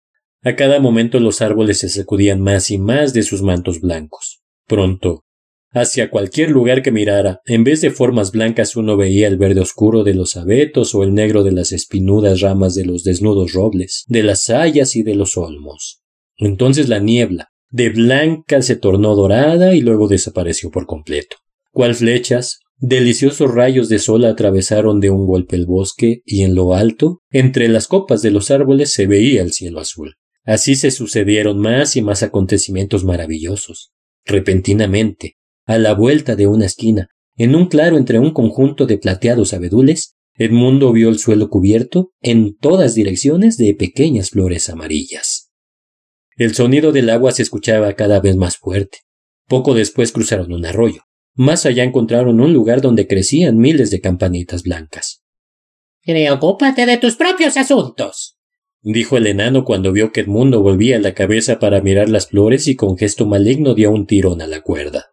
[0.43, 4.43] A cada momento los árboles se sacudían más y más de sus mantos blancos.
[4.69, 5.25] Pronto,
[5.73, 10.05] hacia cualquier lugar que mirara, en vez de formas blancas uno veía el verde oscuro
[10.05, 14.23] de los abetos o el negro de las espinudas ramas de los desnudos robles, de
[14.23, 16.03] las hayas y de los olmos.
[16.37, 21.37] Entonces la niebla, de blanca se tornó dorada y luego desapareció por completo.
[21.75, 26.73] Cual flechas, deliciosos rayos de sol atravesaron de un golpe el bosque y en lo
[26.73, 30.15] alto, entre las copas de los árboles se veía el cielo azul.
[30.45, 33.93] Así se sucedieron más y más acontecimientos maravillosos.
[34.25, 39.53] Repentinamente, a la vuelta de una esquina, en un claro entre un conjunto de plateados
[39.53, 45.51] abedules, Edmundo vio el suelo cubierto en todas direcciones de pequeñas flores amarillas.
[46.37, 48.99] El sonido del agua se escuchaba cada vez más fuerte.
[49.49, 51.03] Poco después cruzaron un arroyo.
[51.35, 55.25] Más allá encontraron un lugar donde crecían miles de campanitas blancas.
[56.05, 58.39] Preocúpate de tus propios asuntos,
[58.83, 62.77] dijo el enano cuando vio que Edmundo volvía la cabeza para mirar las flores y
[62.77, 65.07] con gesto maligno dio un tirón a la cuerda.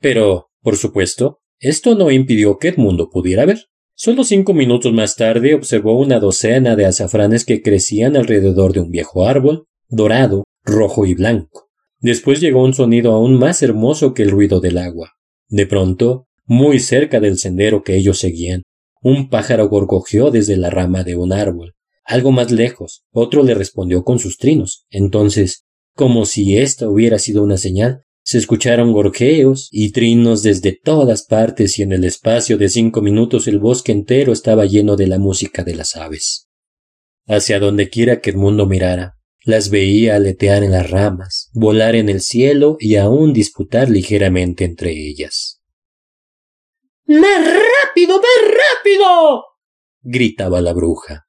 [0.00, 3.66] Pero, por supuesto, esto no impidió que Edmundo pudiera ver.
[3.94, 8.90] Solo cinco minutos más tarde observó una docena de azafranes que crecían alrededor de un
[8.90, 11.70] viejo árbol, dorado, rojo y blanco.
[12.00, 15.12] Después llegó un sonido aún más hermoso que el ruido del agua.
[15.48, 18.62] De pronto, muy cerca del sendero que ellos seguían,
[19.02, 21.74] un pájaro gorgojeó desde la rama de un árbol.
[22.04, 24.86] Algo más lejos, otro le respondió con sus trinos.
[24.90, 31.24] Entonces, como si esta hubiera sido una señal, se escucharon gorjeos y trinos desde todas
[31.24, 35.18] partes y en el espacio de cinco minutos el bosque entero estaba lleno de la
[35.18, 36.48] música de las aves.
[37.28, 42.08] Hacia donde quiera que el mundo mirara, las veía aletear en las ramas, volar en
[42.08, 45.62] el cielo y aún disputar ligeramente entre ellas.
[47.06, 48.16] ¡Más rápido!
[48.16, 49.44] ¡Más rápido!
[50.02, 51.28] gritaba la bruja.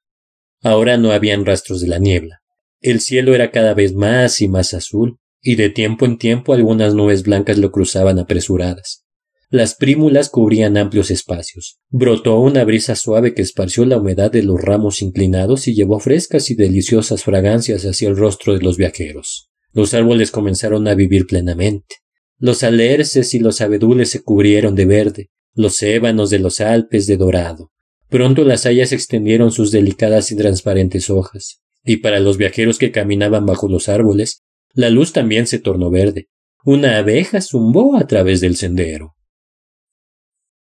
[0.62, 2.40] Ahora no habían rastros de la niebla.
[2.80, 6.94] El cielo era cada vez más y más azul, y de tiempo en tiempo algunas
[6.94, 9.04] nubes blancas lo cruzaban apresuradas.
[9.50, 11.78] Las prímulas cubrían amplios espacios.
[11.88, 16.50] Brotó una brisa suave que esparció la humedad de los ramos inclinados y llevó frescas
[16.50, 19.50] y deliciosas fragancias hacia el rostro de los viajeros.
[19.72, 21.96] Los árboles comenzaron a vivir plenamente.
[22.38, 27.16] Los alerces y los abedules se cubrieron de verde, los ébanos de los Alpes de
[27.16, 27.72] dorado.
[28.10, 33.46] Pronto las hayas extendieron sus delicadas y transparentes hojas, y para los viajeros que caminaban
[33.46, 34.42] bajo los árboles,
[34.74, 36.28] la luz también se tornó verde.
[36.64, 39.14] Una abeja zumbó a través del sendero.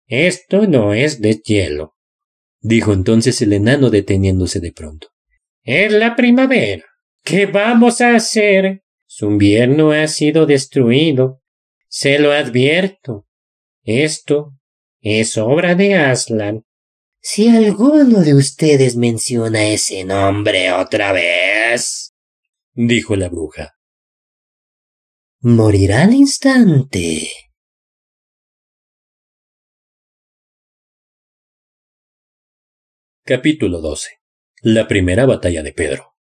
[0.09, 1.95] Esto no es de hielo,
[2.61, 5.09] dijo entonces el enano deteniéndose de pronto.
[5.63, 6.85] Es la primavera.
[7.23, 8.83] ¿Qué vamos a hacer?
[9.07, 11.43] Su invierno ha sido destruido.
[11.89, 13.27] Se lo advierto.
[13.85, 14.55] Esto
[15.01, 16.65] es obra de Aslan.
[17.21, 22.15] Si alguno de ustedes menciona ese nombre otra vez,
[22.73, 23.75] dijo la bruja,
[25.41, 27.29] morirá al instante.
[33.29, 34.09] Capítulo 12.
[34.63, 36.15] La primera batalla de Pedro.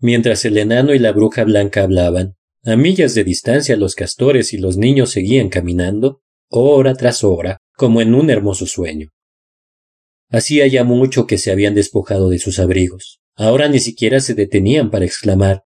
[0.00, 4.58] Mientras el enano y la bruja blanca hablaban, a millas de distancia los castores y
[4.58, 9.10] los niños seguían caminando, hora tras hora, como en un hermoso sueño.
[10.28, 13.20] Hacía ya mucho que se habían despojado de sus abrigos.
[13.36, 15.62] Ahora ni siquiera se detenían para exclamar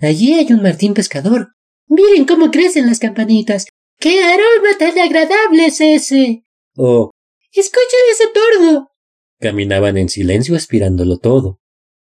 [0.00, 1.52] Allí hay un martín pescador.
[1.86, 3.66] Miren cómo crecen las campanitas.
[4.00, 6.44] ¡Qué aroma tan agradable es ese!
[6.76, 7.12] Oh,
[7.54, 8.88] ¡Escuchen ese tordo!
[9.38, 11.60] Caminaban en silencio aspirándolo todo.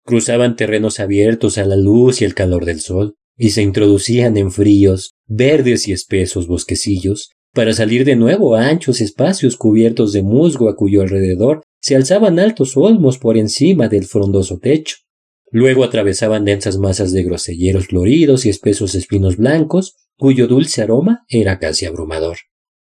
[0.02, 4.50] Cruzaban terrenos abiertos a la luz y el calor del sol, y se introducían en
[4.50, 10.70] fríos, verdes y espesos bosquecillos, para salir de nuevo a anchos espacios cubiertos de musgo
[10.70, 14.96] a cuyo alrededor se alzaban altos olmos por encima del frondoso techo.
[15.50, 21.58] Luego atravesaban densas masas de groselleros floridos y espesos espinos blancos, cuyo dulce aroma era
[21.58, 22.38] casi abrumador.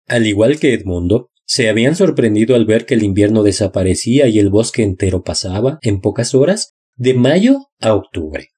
[0.06, 4.50] Al igual que Edmundo, se habían sorprendido al ver que el invierno desaparecía y el
[4.50, 8.48] bosque entero pasaba, en pocas horas, de mayo a octubre.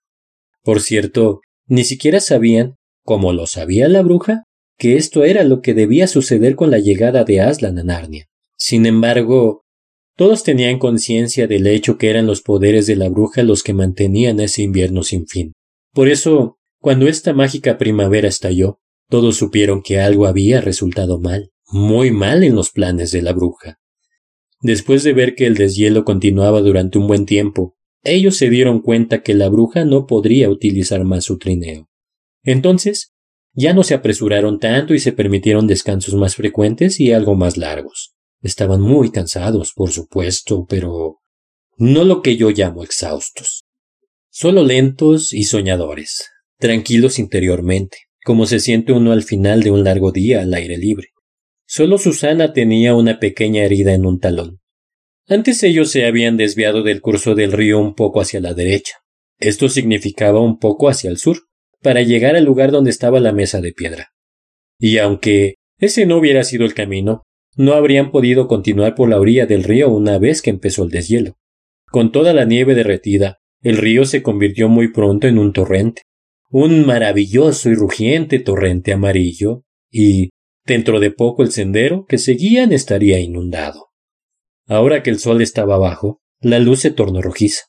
[0.63, 4.45] Por cierto, ni siquiera sabían, como lo sabía la bruja,
[4.79, 8.27] que esto era lo que debía suceder con la llegada de Aslan a Narnia.
[8.57, 9.65] Sin embargo,
[10.17, 14.41] todos tenían conciencia del hecho que eran los poderes de la bruja los que mantenían
[14.41, 15.53] ese invierno sin fin.
[15.93, 22.11] Por eso, cuando esta mágica primavera estalló, todos supieron que algo había resultado mal muy
[22.11, 23.79] mal en los planes de la bruja.
[24.61, 29.23] Después de ver que el deshielo continuaba durante un buen tiempo, ellos se dieron cuenta
[29.23, 31.89] que la bruja no podría utilizar más su trineo.
[32.43, 33.13] Entonces,
[33.53, 38.15] ya no se apresuraron tanto y se permitieron descansos más frecuentes y algo más largos.
[38.41, 41.19] Estaban muy cansados, por supuesto, pero
[41.77, 43.65] no lo que yo llamo exhaustos.
[44.31, 46.29] Solo lentos y soñadores,
[46.59, 51.09] tranquilos interiormente, como se siente uno al final de un largo día al aire libre.
[51.71, 54.61] Solo Susana tenía una pequeña herida en un talón.
[55.29, 58.95] Antes ellos se habían desviado del curso del río un poco hacia la derecha.
[59.39, 61.43] Esto significaba un poco hacia el sur,
[61.83, 64.13] para llegar al lugar donde estaba la mesa de piedra.
[64.79, 69.45] Y aunque ese no hubiera sido el camino, no habrían podido continuar por la orilla
[69.45, 71.37] del río una vez que empezó el deshielo.
[71.91, 76.01] Con toda la nieve derretida, el río se convirtió muy pronto en un torrente,
[76.51, 80.31] un maravilloso y rugiente torrente amarillo, y,
[80.69, 83.87] Dentro de poco el sendero que seguían estaría inundado.
[84.67, 87.63] Ahora que el sol estaba abajo, la luz se tornó rojiza.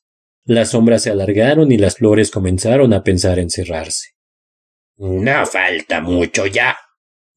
[0.43, 4.09] Las sombras se alargaron y las flores comenzaron a pensar en cerrarse.
[4.97, 6.75] No falta mucho ya,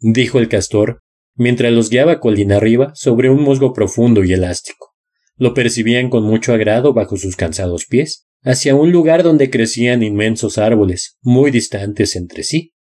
[0.00, 0.98] dijo el castor,
[1.36, 4.96] mientras los guiaba colina arriba sobre un musgo profundo y elástico.
[5.36, 10.58] Lo percibían con mucho agrado bajo sus cansados pies, hacia un lugar donde crecían inmensos
[10.58, 12.74] árboles, muy distantes entre sí.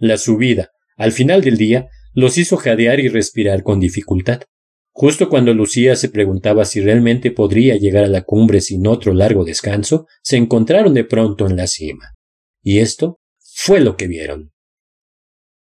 [0.00, 1.88] La subida, al final del día,
[2.18, 4.40] los hizo jadear y respirar con dificultad.
[4.90, 9.44] Justo cuando Lucía se preguntaba si realmente podría llegar a la cumbre sin otro largo
[9.44, 12.16] descanso, se encontraron de pronto en la cima.
[12.60, 14.50] Y esto fue lo que vieron.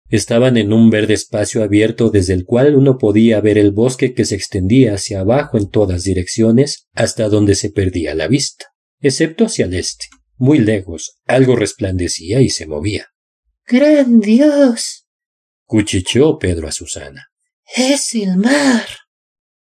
[0.07, 4.23] Estaban en un verde espacio abierto desde el cual uno podía ver el bosque que
[4.23, 8.67] se extendía hacia abajo en todas direcciones hasta donde se perdía la vista,
[9.01, 10.05] excepto hacia el este.
[10.37, 13.07] Muy lejos, algo resplandecía y se movía.
[13.67, 14.98] ¡Gran Dios!
[15.69, 17.27] Cuchicheó Pedro a Susana.
[17.75, 18.87] Es el mar.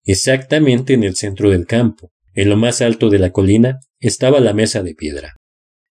[0.04, 4.54] Exactamente en el centro del campo, en lo más alto de la colina, estaba la
[4.54, 5.34] mesa de piedra.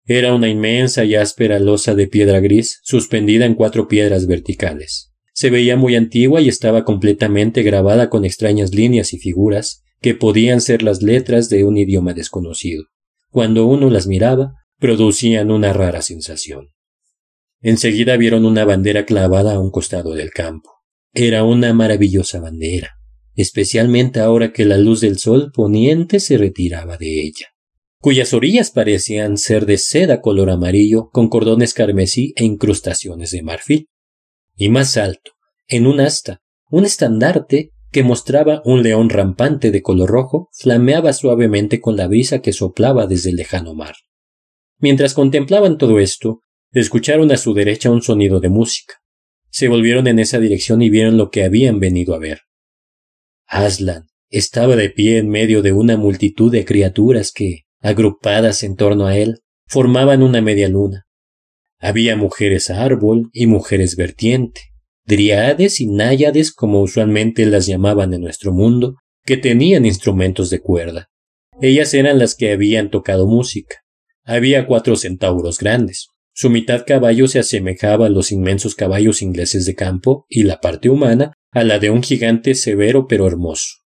[0.06, 5.14] Era una inmensa y áspera losa de piedra gris suspendida en cuatro piedras verticales.
[5.34, 10.60] Se veía muy antigua y estaba completamente grabada con extrañas líneas y figuras que podían
[10.60, 12.84] ser las letras de un idioma desconocido.
[13.30, 16.73] Cuando uno las miraba, producían una rara sensación.
[17.64, 20.70] Enseguida vieron una bandera clavada a un costado del campo.
[21.12, 22.98] Era una maravillosa bandera,
[23.34, 27.48] especialmente ahora que la luz del sol poniente se retiraba de ella
[28.04, 33.88] cuyas orillas parecían ser de seda color amarillo con cordones carmesí e incrustaciones de marfil.
[34.58, 35.32] Y más alto,
[35.70, 41.80] en un asta, un estandarte que mostraba un león rampante de color rojo flameaba suavemente
[41.80, 43.96] con la brisa que soplaba desde el lejano mar.
[44.80, 46.43] Mientras contemplaban todo esto,
[46.82, 48.96] escucharon a su derecha un sonido de música.
[49.50, 52.42] Se volvieron en esa dirección y vieron lo que habían venido a ver.
[53.46, 59.06] Aslan estaba de pie en medio de una multitud de criaturas que, agrupadas en torno
[59.06, 61.06] a él, formaban una media luna.
[61.80, 64.62] Había mujeres árbol y mujeres vertiente,
[65.06, 68.96] driades y náyades como usualmente las llamaban en nuestro mundo,
[69.26, 71.10] que tenían instrumentos de cuerda.
[71.62, 73.76] Ellas eran las que habían tocado música.
[74.24, 76.08] Había cuatro centauros grandes.
[76.36, 80.90] Su mitad caballo se asemejaba a los inmensos caballos ingleses de campo y la parte
[80.90, 83.84] humana a la de un gigante severo pero hermoso.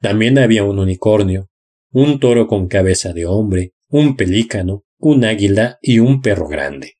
[0.00, 1.50] También había un unicornio,
[1.90, 6.94] un toro con cabeza de hombre, un pelícano, un águila y un perro grande.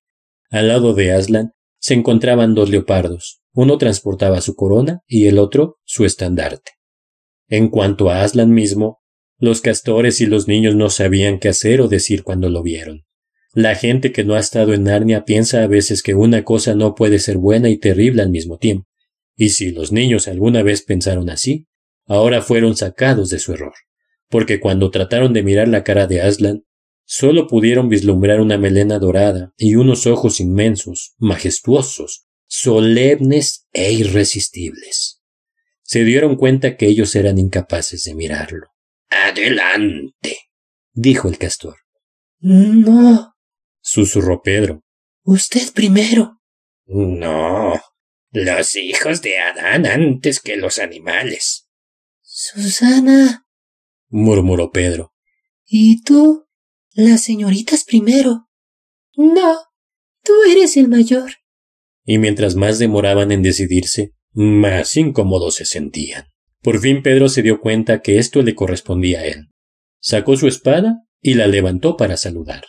[0.50, 5.78] Al lado de Aslan se encontraban dos leopardos, uno transportaba su corona y el otro
[5.84, 6.72] su estandarte.
[7.48, 9.00] En cuanto a Aslan mismo,
[9.38, 13.05] los castores y los niños no sabían qué hacer o decir cuando lo vieron.
[13.56, 16.94] La gente que no ha estado en Narnia piensa a veces que una cosa no
[16.94, 18.86] puede ser buena y terrible al mismo tiempo.
[19.34, 21.66] Y si los niños alguna vez pensaron así,
[22.06, 23.72] ahora fueron sacados de su error
[24.28, 26.64] porque cuando trataron de mirar la cara de Aslan,
[27.04, 35.22] solo pudieron vislumbrar una melena dorada y unos ojos inmensos, majestuosos, solemnes e irresistibles.
[35.82, 38.68] Se dieron cuenta que ellos eran incapaces de mirarlo.
[39.08, 40.36] Adelante,
[40.92, 41.76] dijo el castor.
[42.40, 43.35] No,
[43.86, 44.82] susurró Pedro.
[45.22, 46.40] Usted primero.
[46.86, 47.80] No,
[48.32, 51.68] los hijos de Adán antes que los animales.
[52.20, 53.46] Susana
[54.08, 55.14] murmuró Pedro.
[55.64, 56.46] ¿Y tú?
[56.94, 58.48] Las señoritas primero.
[59.16, 59.56] No,
[60.22, 61.32] tú eres el mayor.
[62.04, 66.26] Y mientras más demoraban en decidirse, más incómodos se sentían.
[66.60, 69.48] Por fin Pedro se dio cuenta que esto le correspondía a él.
[70.00, 72.64] Sacó su espada y la levantó para saludar.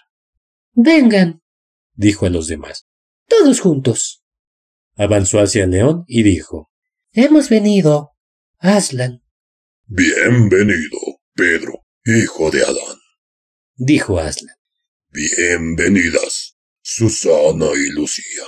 [0.80, 1.41] Vengan,
[1.95, 2.86] dijo a los demás.
[3.28, 4.23] Todos juntos.
[4.95, 6.69] Avanzó hacia el león y dijo
[7.13, 8.11] Hemos venido.
[8.59, 9.23] Aslan.
[9.88, 10.99] Bienvenido.
[11.34, 12.99] Pedro, hijo de Adán.
[13.73, 14.55] Dijo Aslan.
[15.09, 18.43] Bienvenidas, Susana y Lucía.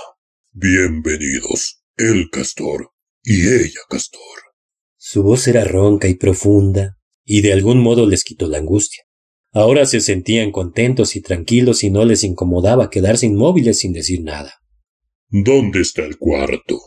[0.52, 2.92] Bienvenidos, el castor
[3.24, 4.20] y ella castor.
[4.96, 9.02] Su voz era ronca y profunda, y de algún modo les quitó la angustia.
[9.52, 14.54] Ahora se sentían contentos y tranquilos y no les incomodaba quedarse inmóviles sin decir nada.
[15.28, 16.78] ¿Dónde está el cuarto?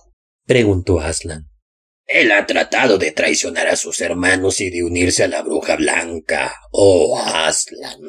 [0.45, 1.49] preguntó Aslan.
[2.05, 6.53] Él ha tratado de traicionar a sus hermanos y de unirse a la bruja blanca.
[6.71, 7.99] Oh, Aslan.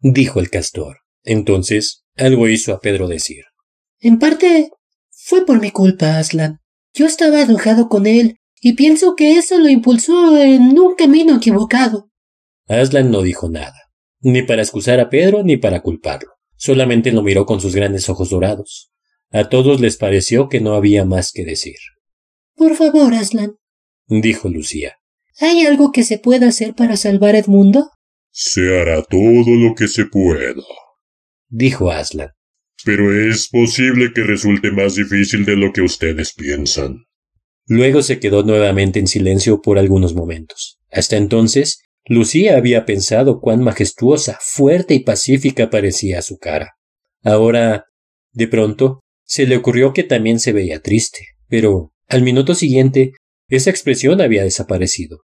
[0.00, 0.98] dijo el castor.
[1.22, 3.44] Entonces algo hizo a Pedro decir.
[4.00, 4.70] En parte
[5.10, 6.60] fue por mi culpa, Aslan.
[6.92, 12.10] Yo estaba enojado con él y pienso que eso lo impulsó en un camino equivocado.
[12.68, 13.74] Aslan no dijo nada,
[14.24, 16.30] ni para excusar a Pedro ni para culparlo.
[16.56, 18.90] Solamente lo miró con sus grandes ojos dorados.
[19.30, 21.76] A todos les pareció que no había más que decir.
[22.56, 23.56] Por favor, Aslan,
[24.08, 24.96] dijo Lucía.
[25.40, 27.90] ¿Hay algo que se pueda hacer para salvar a Edmundo?
[28.30, 30.54] Se hará todo lo que se pueda,
[31.48, 32.30] dijo Aslan.
[32.84, 37.04] Pero es posible que resulte más difícil de lo que ustedes piensan.
[37.66, 40.78] Luego se quedó nuevamente en silencio por algunos momentos.
[40.90, 46.74] Hasta entonces, Lucía había pensado cuán majestuosa, fuerte y pacífica parecía su cara.
[47.22, 47.86] Ahora,
[48.32, 53.12] de pronto, se le ocurrió que también se veía triste, pero al minuto siguiente
[53.48, 55.20] esa expresión había desaparecido.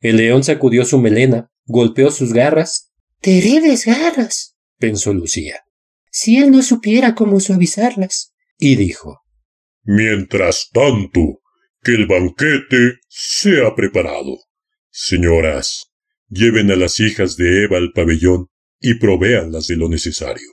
[0.00, 2.92] El león sacudió su melena, golpeó sus garras.
[3.20, 5.60] Terribles garras, pensó Lucía.
[6.10, 8.34] Si él no supiera cómo suavizarlas.
[8.58, 9.22] Y dijo
[9.82, 11.40] Mientras tanto,
[11.82, 14.38] que el banquete sea preparado.
[14.90, 15.92] Señoras,
[16.34, 18.48] lleven a las hijas de Eva al pabellón
[18.80, 20.48] y provéanlas de lo necesario.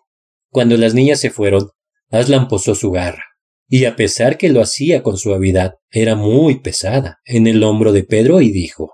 [0.49, 1.69] Cuando las niñas se fueron,
[2.09, 3.23] Aslan posó su garra,
[3.67, 8.03] y a pesar que lo hacía con suavidad, era muy pesada en el hombro de
[8.03, 8.91] Pedro y dijo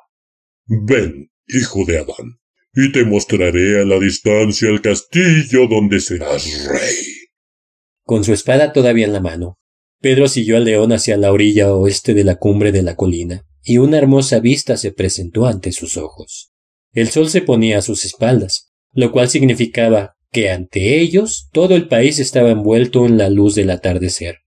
[0.65, 2.39] Ven, hijo de Adán,
[2.73, 6.95] y te mostraré a la distancia el castillo donde serás rey.
[8.03, 9.59] Con su espada todavía en la mano,
[9.99, 13.79] Pedro siguió al león hacia la orilla oeste de la cumbre de la colina, y
[13.79, 16.53] una hermosa vista se presentó ante sus ojos.
[16.93, 21.87] El sol se ponía a sus espaldas, lo cual significaba que ante ellos todo el
[21.87, 24.39] país estaba envuelto en la luz del atardecer.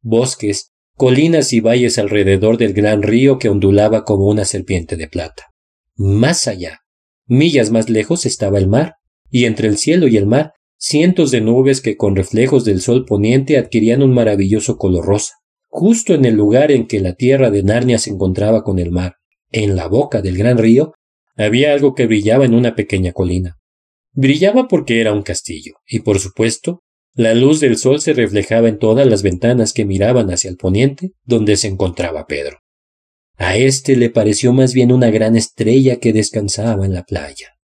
[0.00, 5.48] Bosques, colinas y valles alrededor del gran río que ondulaba como una serpiente de plata.
[5.96, 6.80] Más allá,
[7.26, 8.94] millas más lejos estaba el mar,
[9.30, 13.04] y entre el cielo y el mar cientos de nubes que con reflejos del sol
[13.04, 15.34] poniente adquirían un maravilloso color rosa.
[15.68, 19.16] Justo en el lugar en que la tierra de Narnia se encontraba con el mar,
[19.50, 20.94] en la boca del gran río,
[21.38, 23.58] había algo que brillaba en una pequeña colina.
[24.12, 26.82] Brillaba porque era un castillo, y por supuesto,
[27.14, 31.12] la luz del sol se reflejaba en todas las ventanas que miraban hacia el poniente,
[31.24, 32.58] donde se encontraba Pedro.
[33.36, 37.56] A éste le pareció más bien una gran estrella que descansaba en la playa.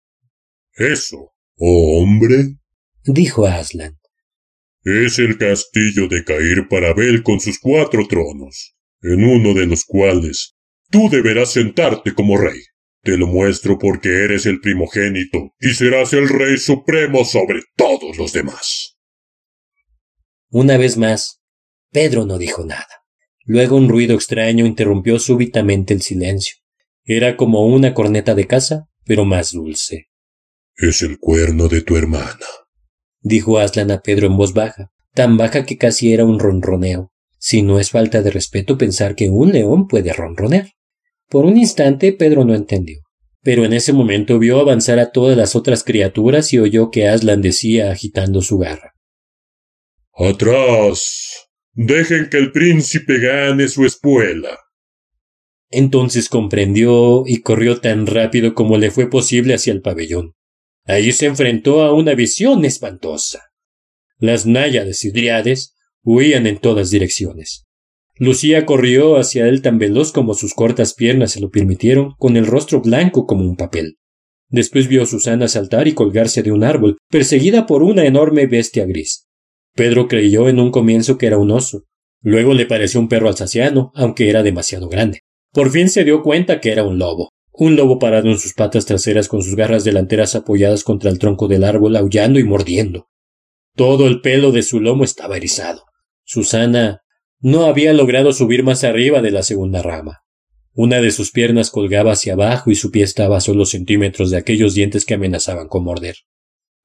[0.76, 2.58] Eso, oh hombre,
[3.04, 4.00] dijo Aslan.
[4.84, 10.56] Es el castillo de Cair Parabel con sus cuatro tronos, en uno de los cuales
[10.92, 12.60] tú deberás sentarte como rey.
[13.04, 18.32] Te lo muestro porque eres el primogénito y serás el rey supremo sobre todos los
[18.32, 18.98] demás.
[20.50, 21.42] Una vez más,
[21.92, 22.88] Pedro no dijo nada.
[23.46, 26.56] Luego un ruido extraño interrumpió súbitamente el silencio.
[27.04, 30.08] Era como una corneta de caza, pero más dulce.
[30.78, 32.46] Es el cuerno de tu hermana,
[33.20, 37.12] dijo Aslan a Pedro en voz baja, tan baja que casi era un ronroneo.
[37.38, 40.72] Si no es falta de respeto pensar que un león puede ronronear.
[41.30, 43.00] Por un instante Pedro no entendió,
[43.42, 47.42] pero en ese momento vio avanzar a todas las otras criaturas y oyó que Aslan
[47.42, 48.94] decía agitando su garra.
[50.16, 51.48] Atrás.
[51.74, 54.60] Dejen que el príncipe gane su espuela.
[55.72, 60.36] Entonces comprendió y corrió tan rápido como le fue posible hacia el pabellón.
[60.86, 63.42] Allí se enfrentó a una visión espantosa.
[64.20, 67.66] Las náyades y driades huían en todas direcciones.
[68.18, 72.46] Lucía corrió hacia él tan veloz como sus cortas piernas se lo permitieron, con el
[72.46, 73.98] rostro blanco como un papel.
[74.50, 78.86] Después vio a Susana saltar y colgarse de un árbol, perseguida por una enorme bestia
[78.86, 79.28] gris.
[79.76, 81.86] Pedro creyó en un comienzo que era un oso.
[82.22, 85.22] Luego le pareció un perro alsaciano, aunque era demasiado grande.
[85.52, 87.30] Por fin se dio cuenta que era un lobo.
[87.52, 91.48] Un lobo parado en sus patas traseras con sus garras delanteras apoyadas contra el tronco
[91.48, 93.08] del árbol, aullando y mordiendo.
[93.76, 95.86] Todo el pelo de su lomo estaba erizado.
[96.24, 97.03] Susana
[97.44, 100.24] no había logrado subir más arriba de la segunda rama.
[100.74, 104.38] Una de sus piernas colgaba hacia abajo y su pie estaba a solo centímetros de
[104.38, 106.16] aquellos dientes que amenazaban con morder.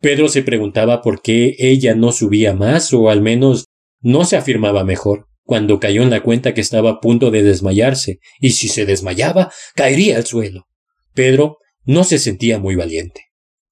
[0.00, 3.66] Pedro se preguntaba por qué ella no subía más o al menos
[4.00, 8.18] no se afirmaba mejor, cuando cayó en la cuenta que estaba a punto de desmayarse,
[8.40, 10.66] y si se desmayaba, caería al suelo.
[11.14, 13.26] Pedro no se sentía muy valiente.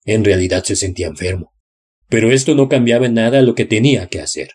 [0.05, 1.53] En realidad se sentía enfermo.
[2.09, 4.51] Pero esto no cambiaba en nada lo que tenía que hacer.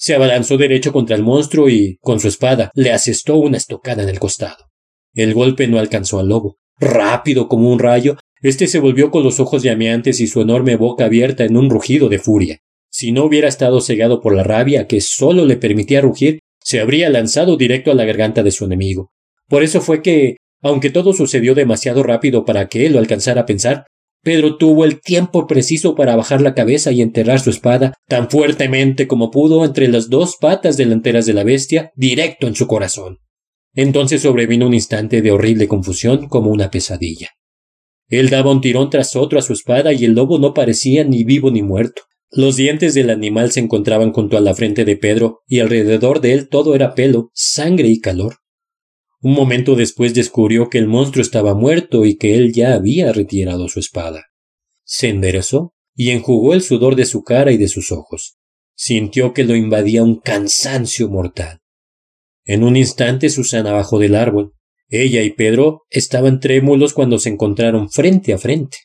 [0.00, 4.08] Se abalanzó derecho contra el monstruo y, con su espada, le asestó una estocada en
[4.08, 4.70] el costado.
[5.12, 6.56] El golpe no alcanzó al lobo.
[6.78, 11.04] Rápido como un rayo, éste se volvió con los ojos llameantes y su enorme boca
[11.04, 12.60] abierta en un rugido de furia.
[12.90, 17.10] Si no hubiera estado cegado por la rabia que sólo le permitía rugir, se habría
[17.10, 19.12] lanzado directo a la garganta de su enemigo.
[19.48, 23.46] Por eso fue que, aunque todo sucedió demasiado rápido para que él lo alcanzara a
[23.46, 23.84] pensar,
[24.22, 29.06] Pedro tuvo el tiempo preciso para bajar la cabeza y enterrar su espada tan fuertemente
[29.06, 33.18] como pudo entre las dos patas delanteras de la bestia, directo en su corazón.
[33.74, 37.30] Entonces sobrevino un instante de horrible confusión como una pesadilla.
[38.08, 41.24] Él daba un tirón tras otro a su espada y el lobo no parecía ni
[41.24, 42.02] vivo ni muerto.
[42.32, 46.34] Los dientes del animal se encontraban junto a la frente de Pedro y alrededor de
[46.34, 48.39] él todo era pelo, sangre y calor.
[49.22, 53.68] Un momento después descubrió que el monstruo estaba muerto y que él ya había retirado
[53.68, 54.26] su espada.
[54.84, 58.38] Se enderezó y enjugó el sudor de su cara y de sus ojos.
[58.74, 61.60] Sintió que lo invadía un cansancio mortal.
[62.44, 64.54] En un instante Susana bajó del árbol.
[64.88, 68.78] Ella y Pedro estaban trémulos cuando se encontraron frente a frente.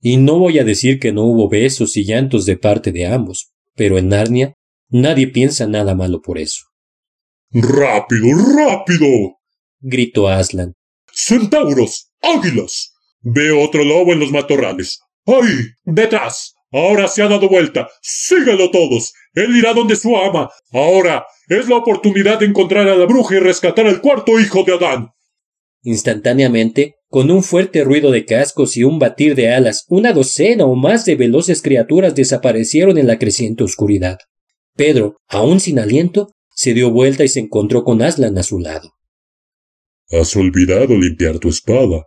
[0.00, 3.52] Y no voy a decir que no hubo besos y llantos de parte de ambos,
[3.74, 4.54] pero en Narnia
[4.88, 6.62] nadie piensa nada malo por eso.
[7.50, 9.39] ¡Rápido, rápido!
[9.80, 10.74] Gritó Aslan.
[11.12, 12.12] ¡Centauros!
[12.22, 12.92] ¡Águilas!
[13.20, 15.00] Veo otro lobo en los matorrales.
[15.26, 15.48] ¡Ay!
[15.84, 16.54] ¡Detrás!
[16.72, 17.88] Ahora se ha dado vuelta.
[18.00, 19.12] Síguelo todos.
[19.34, 20.50] Él irá donde su ama.
[20.72, 24.74] Ahora es la oportunidad de encontrar a la bruja y rescatar al cuarto hijo de
[24.74, 25.10] Adán.
[25.82, 30.76] Instantáneamente, con un fuerte ruido de cascos y un batir de alas, una docena o
[30.76, 34.18] más de veloces criaturas desaparecieron en la creciente oscuridad.
[34.76, 38.92] Pedro, aún sin aliento, se dio vuelta y se encontró con Aslan a su lado.
[40.10, 42.06] Has olvidado limpiar tu espada,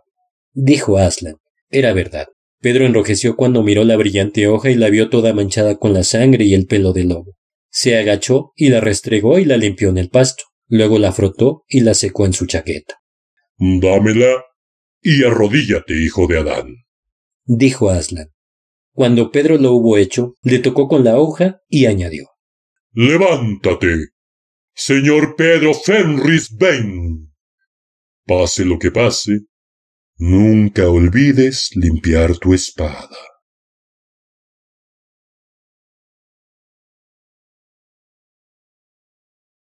[0.52, 1.36] dijo Aslan.
[1.70, 2.28] Era verdad.
[2.60, 6.44] Pedro enrojeció cuando miró la brillante hoja y la vio toda manchada con la sangre
[6.44, 7.36] y el pelo del lobo.
[7.70, 10.44] Se agachó y la restregó y la limpió en el pasto.
[10.68, 13.00] Luego la frotó y la secó en su chaqueta.
[13.58, 14.44] Dámela
[15.02, 16.74] y arrodíllate, hijo de Adán,
[17.44, 18.30] dijo Aslan.
[18.92, 22.28] Cuando Pedro lo hubo hecho, le tocó con la hoja y añadió.
[22.92, 24.10] Levántate,
[24.74, 27.33] señor Pedro Fenris Ben.
[28.26, 29.40] Pase lo que pase,
[30.18, 33.33] nunca olvides limpiar tu espada.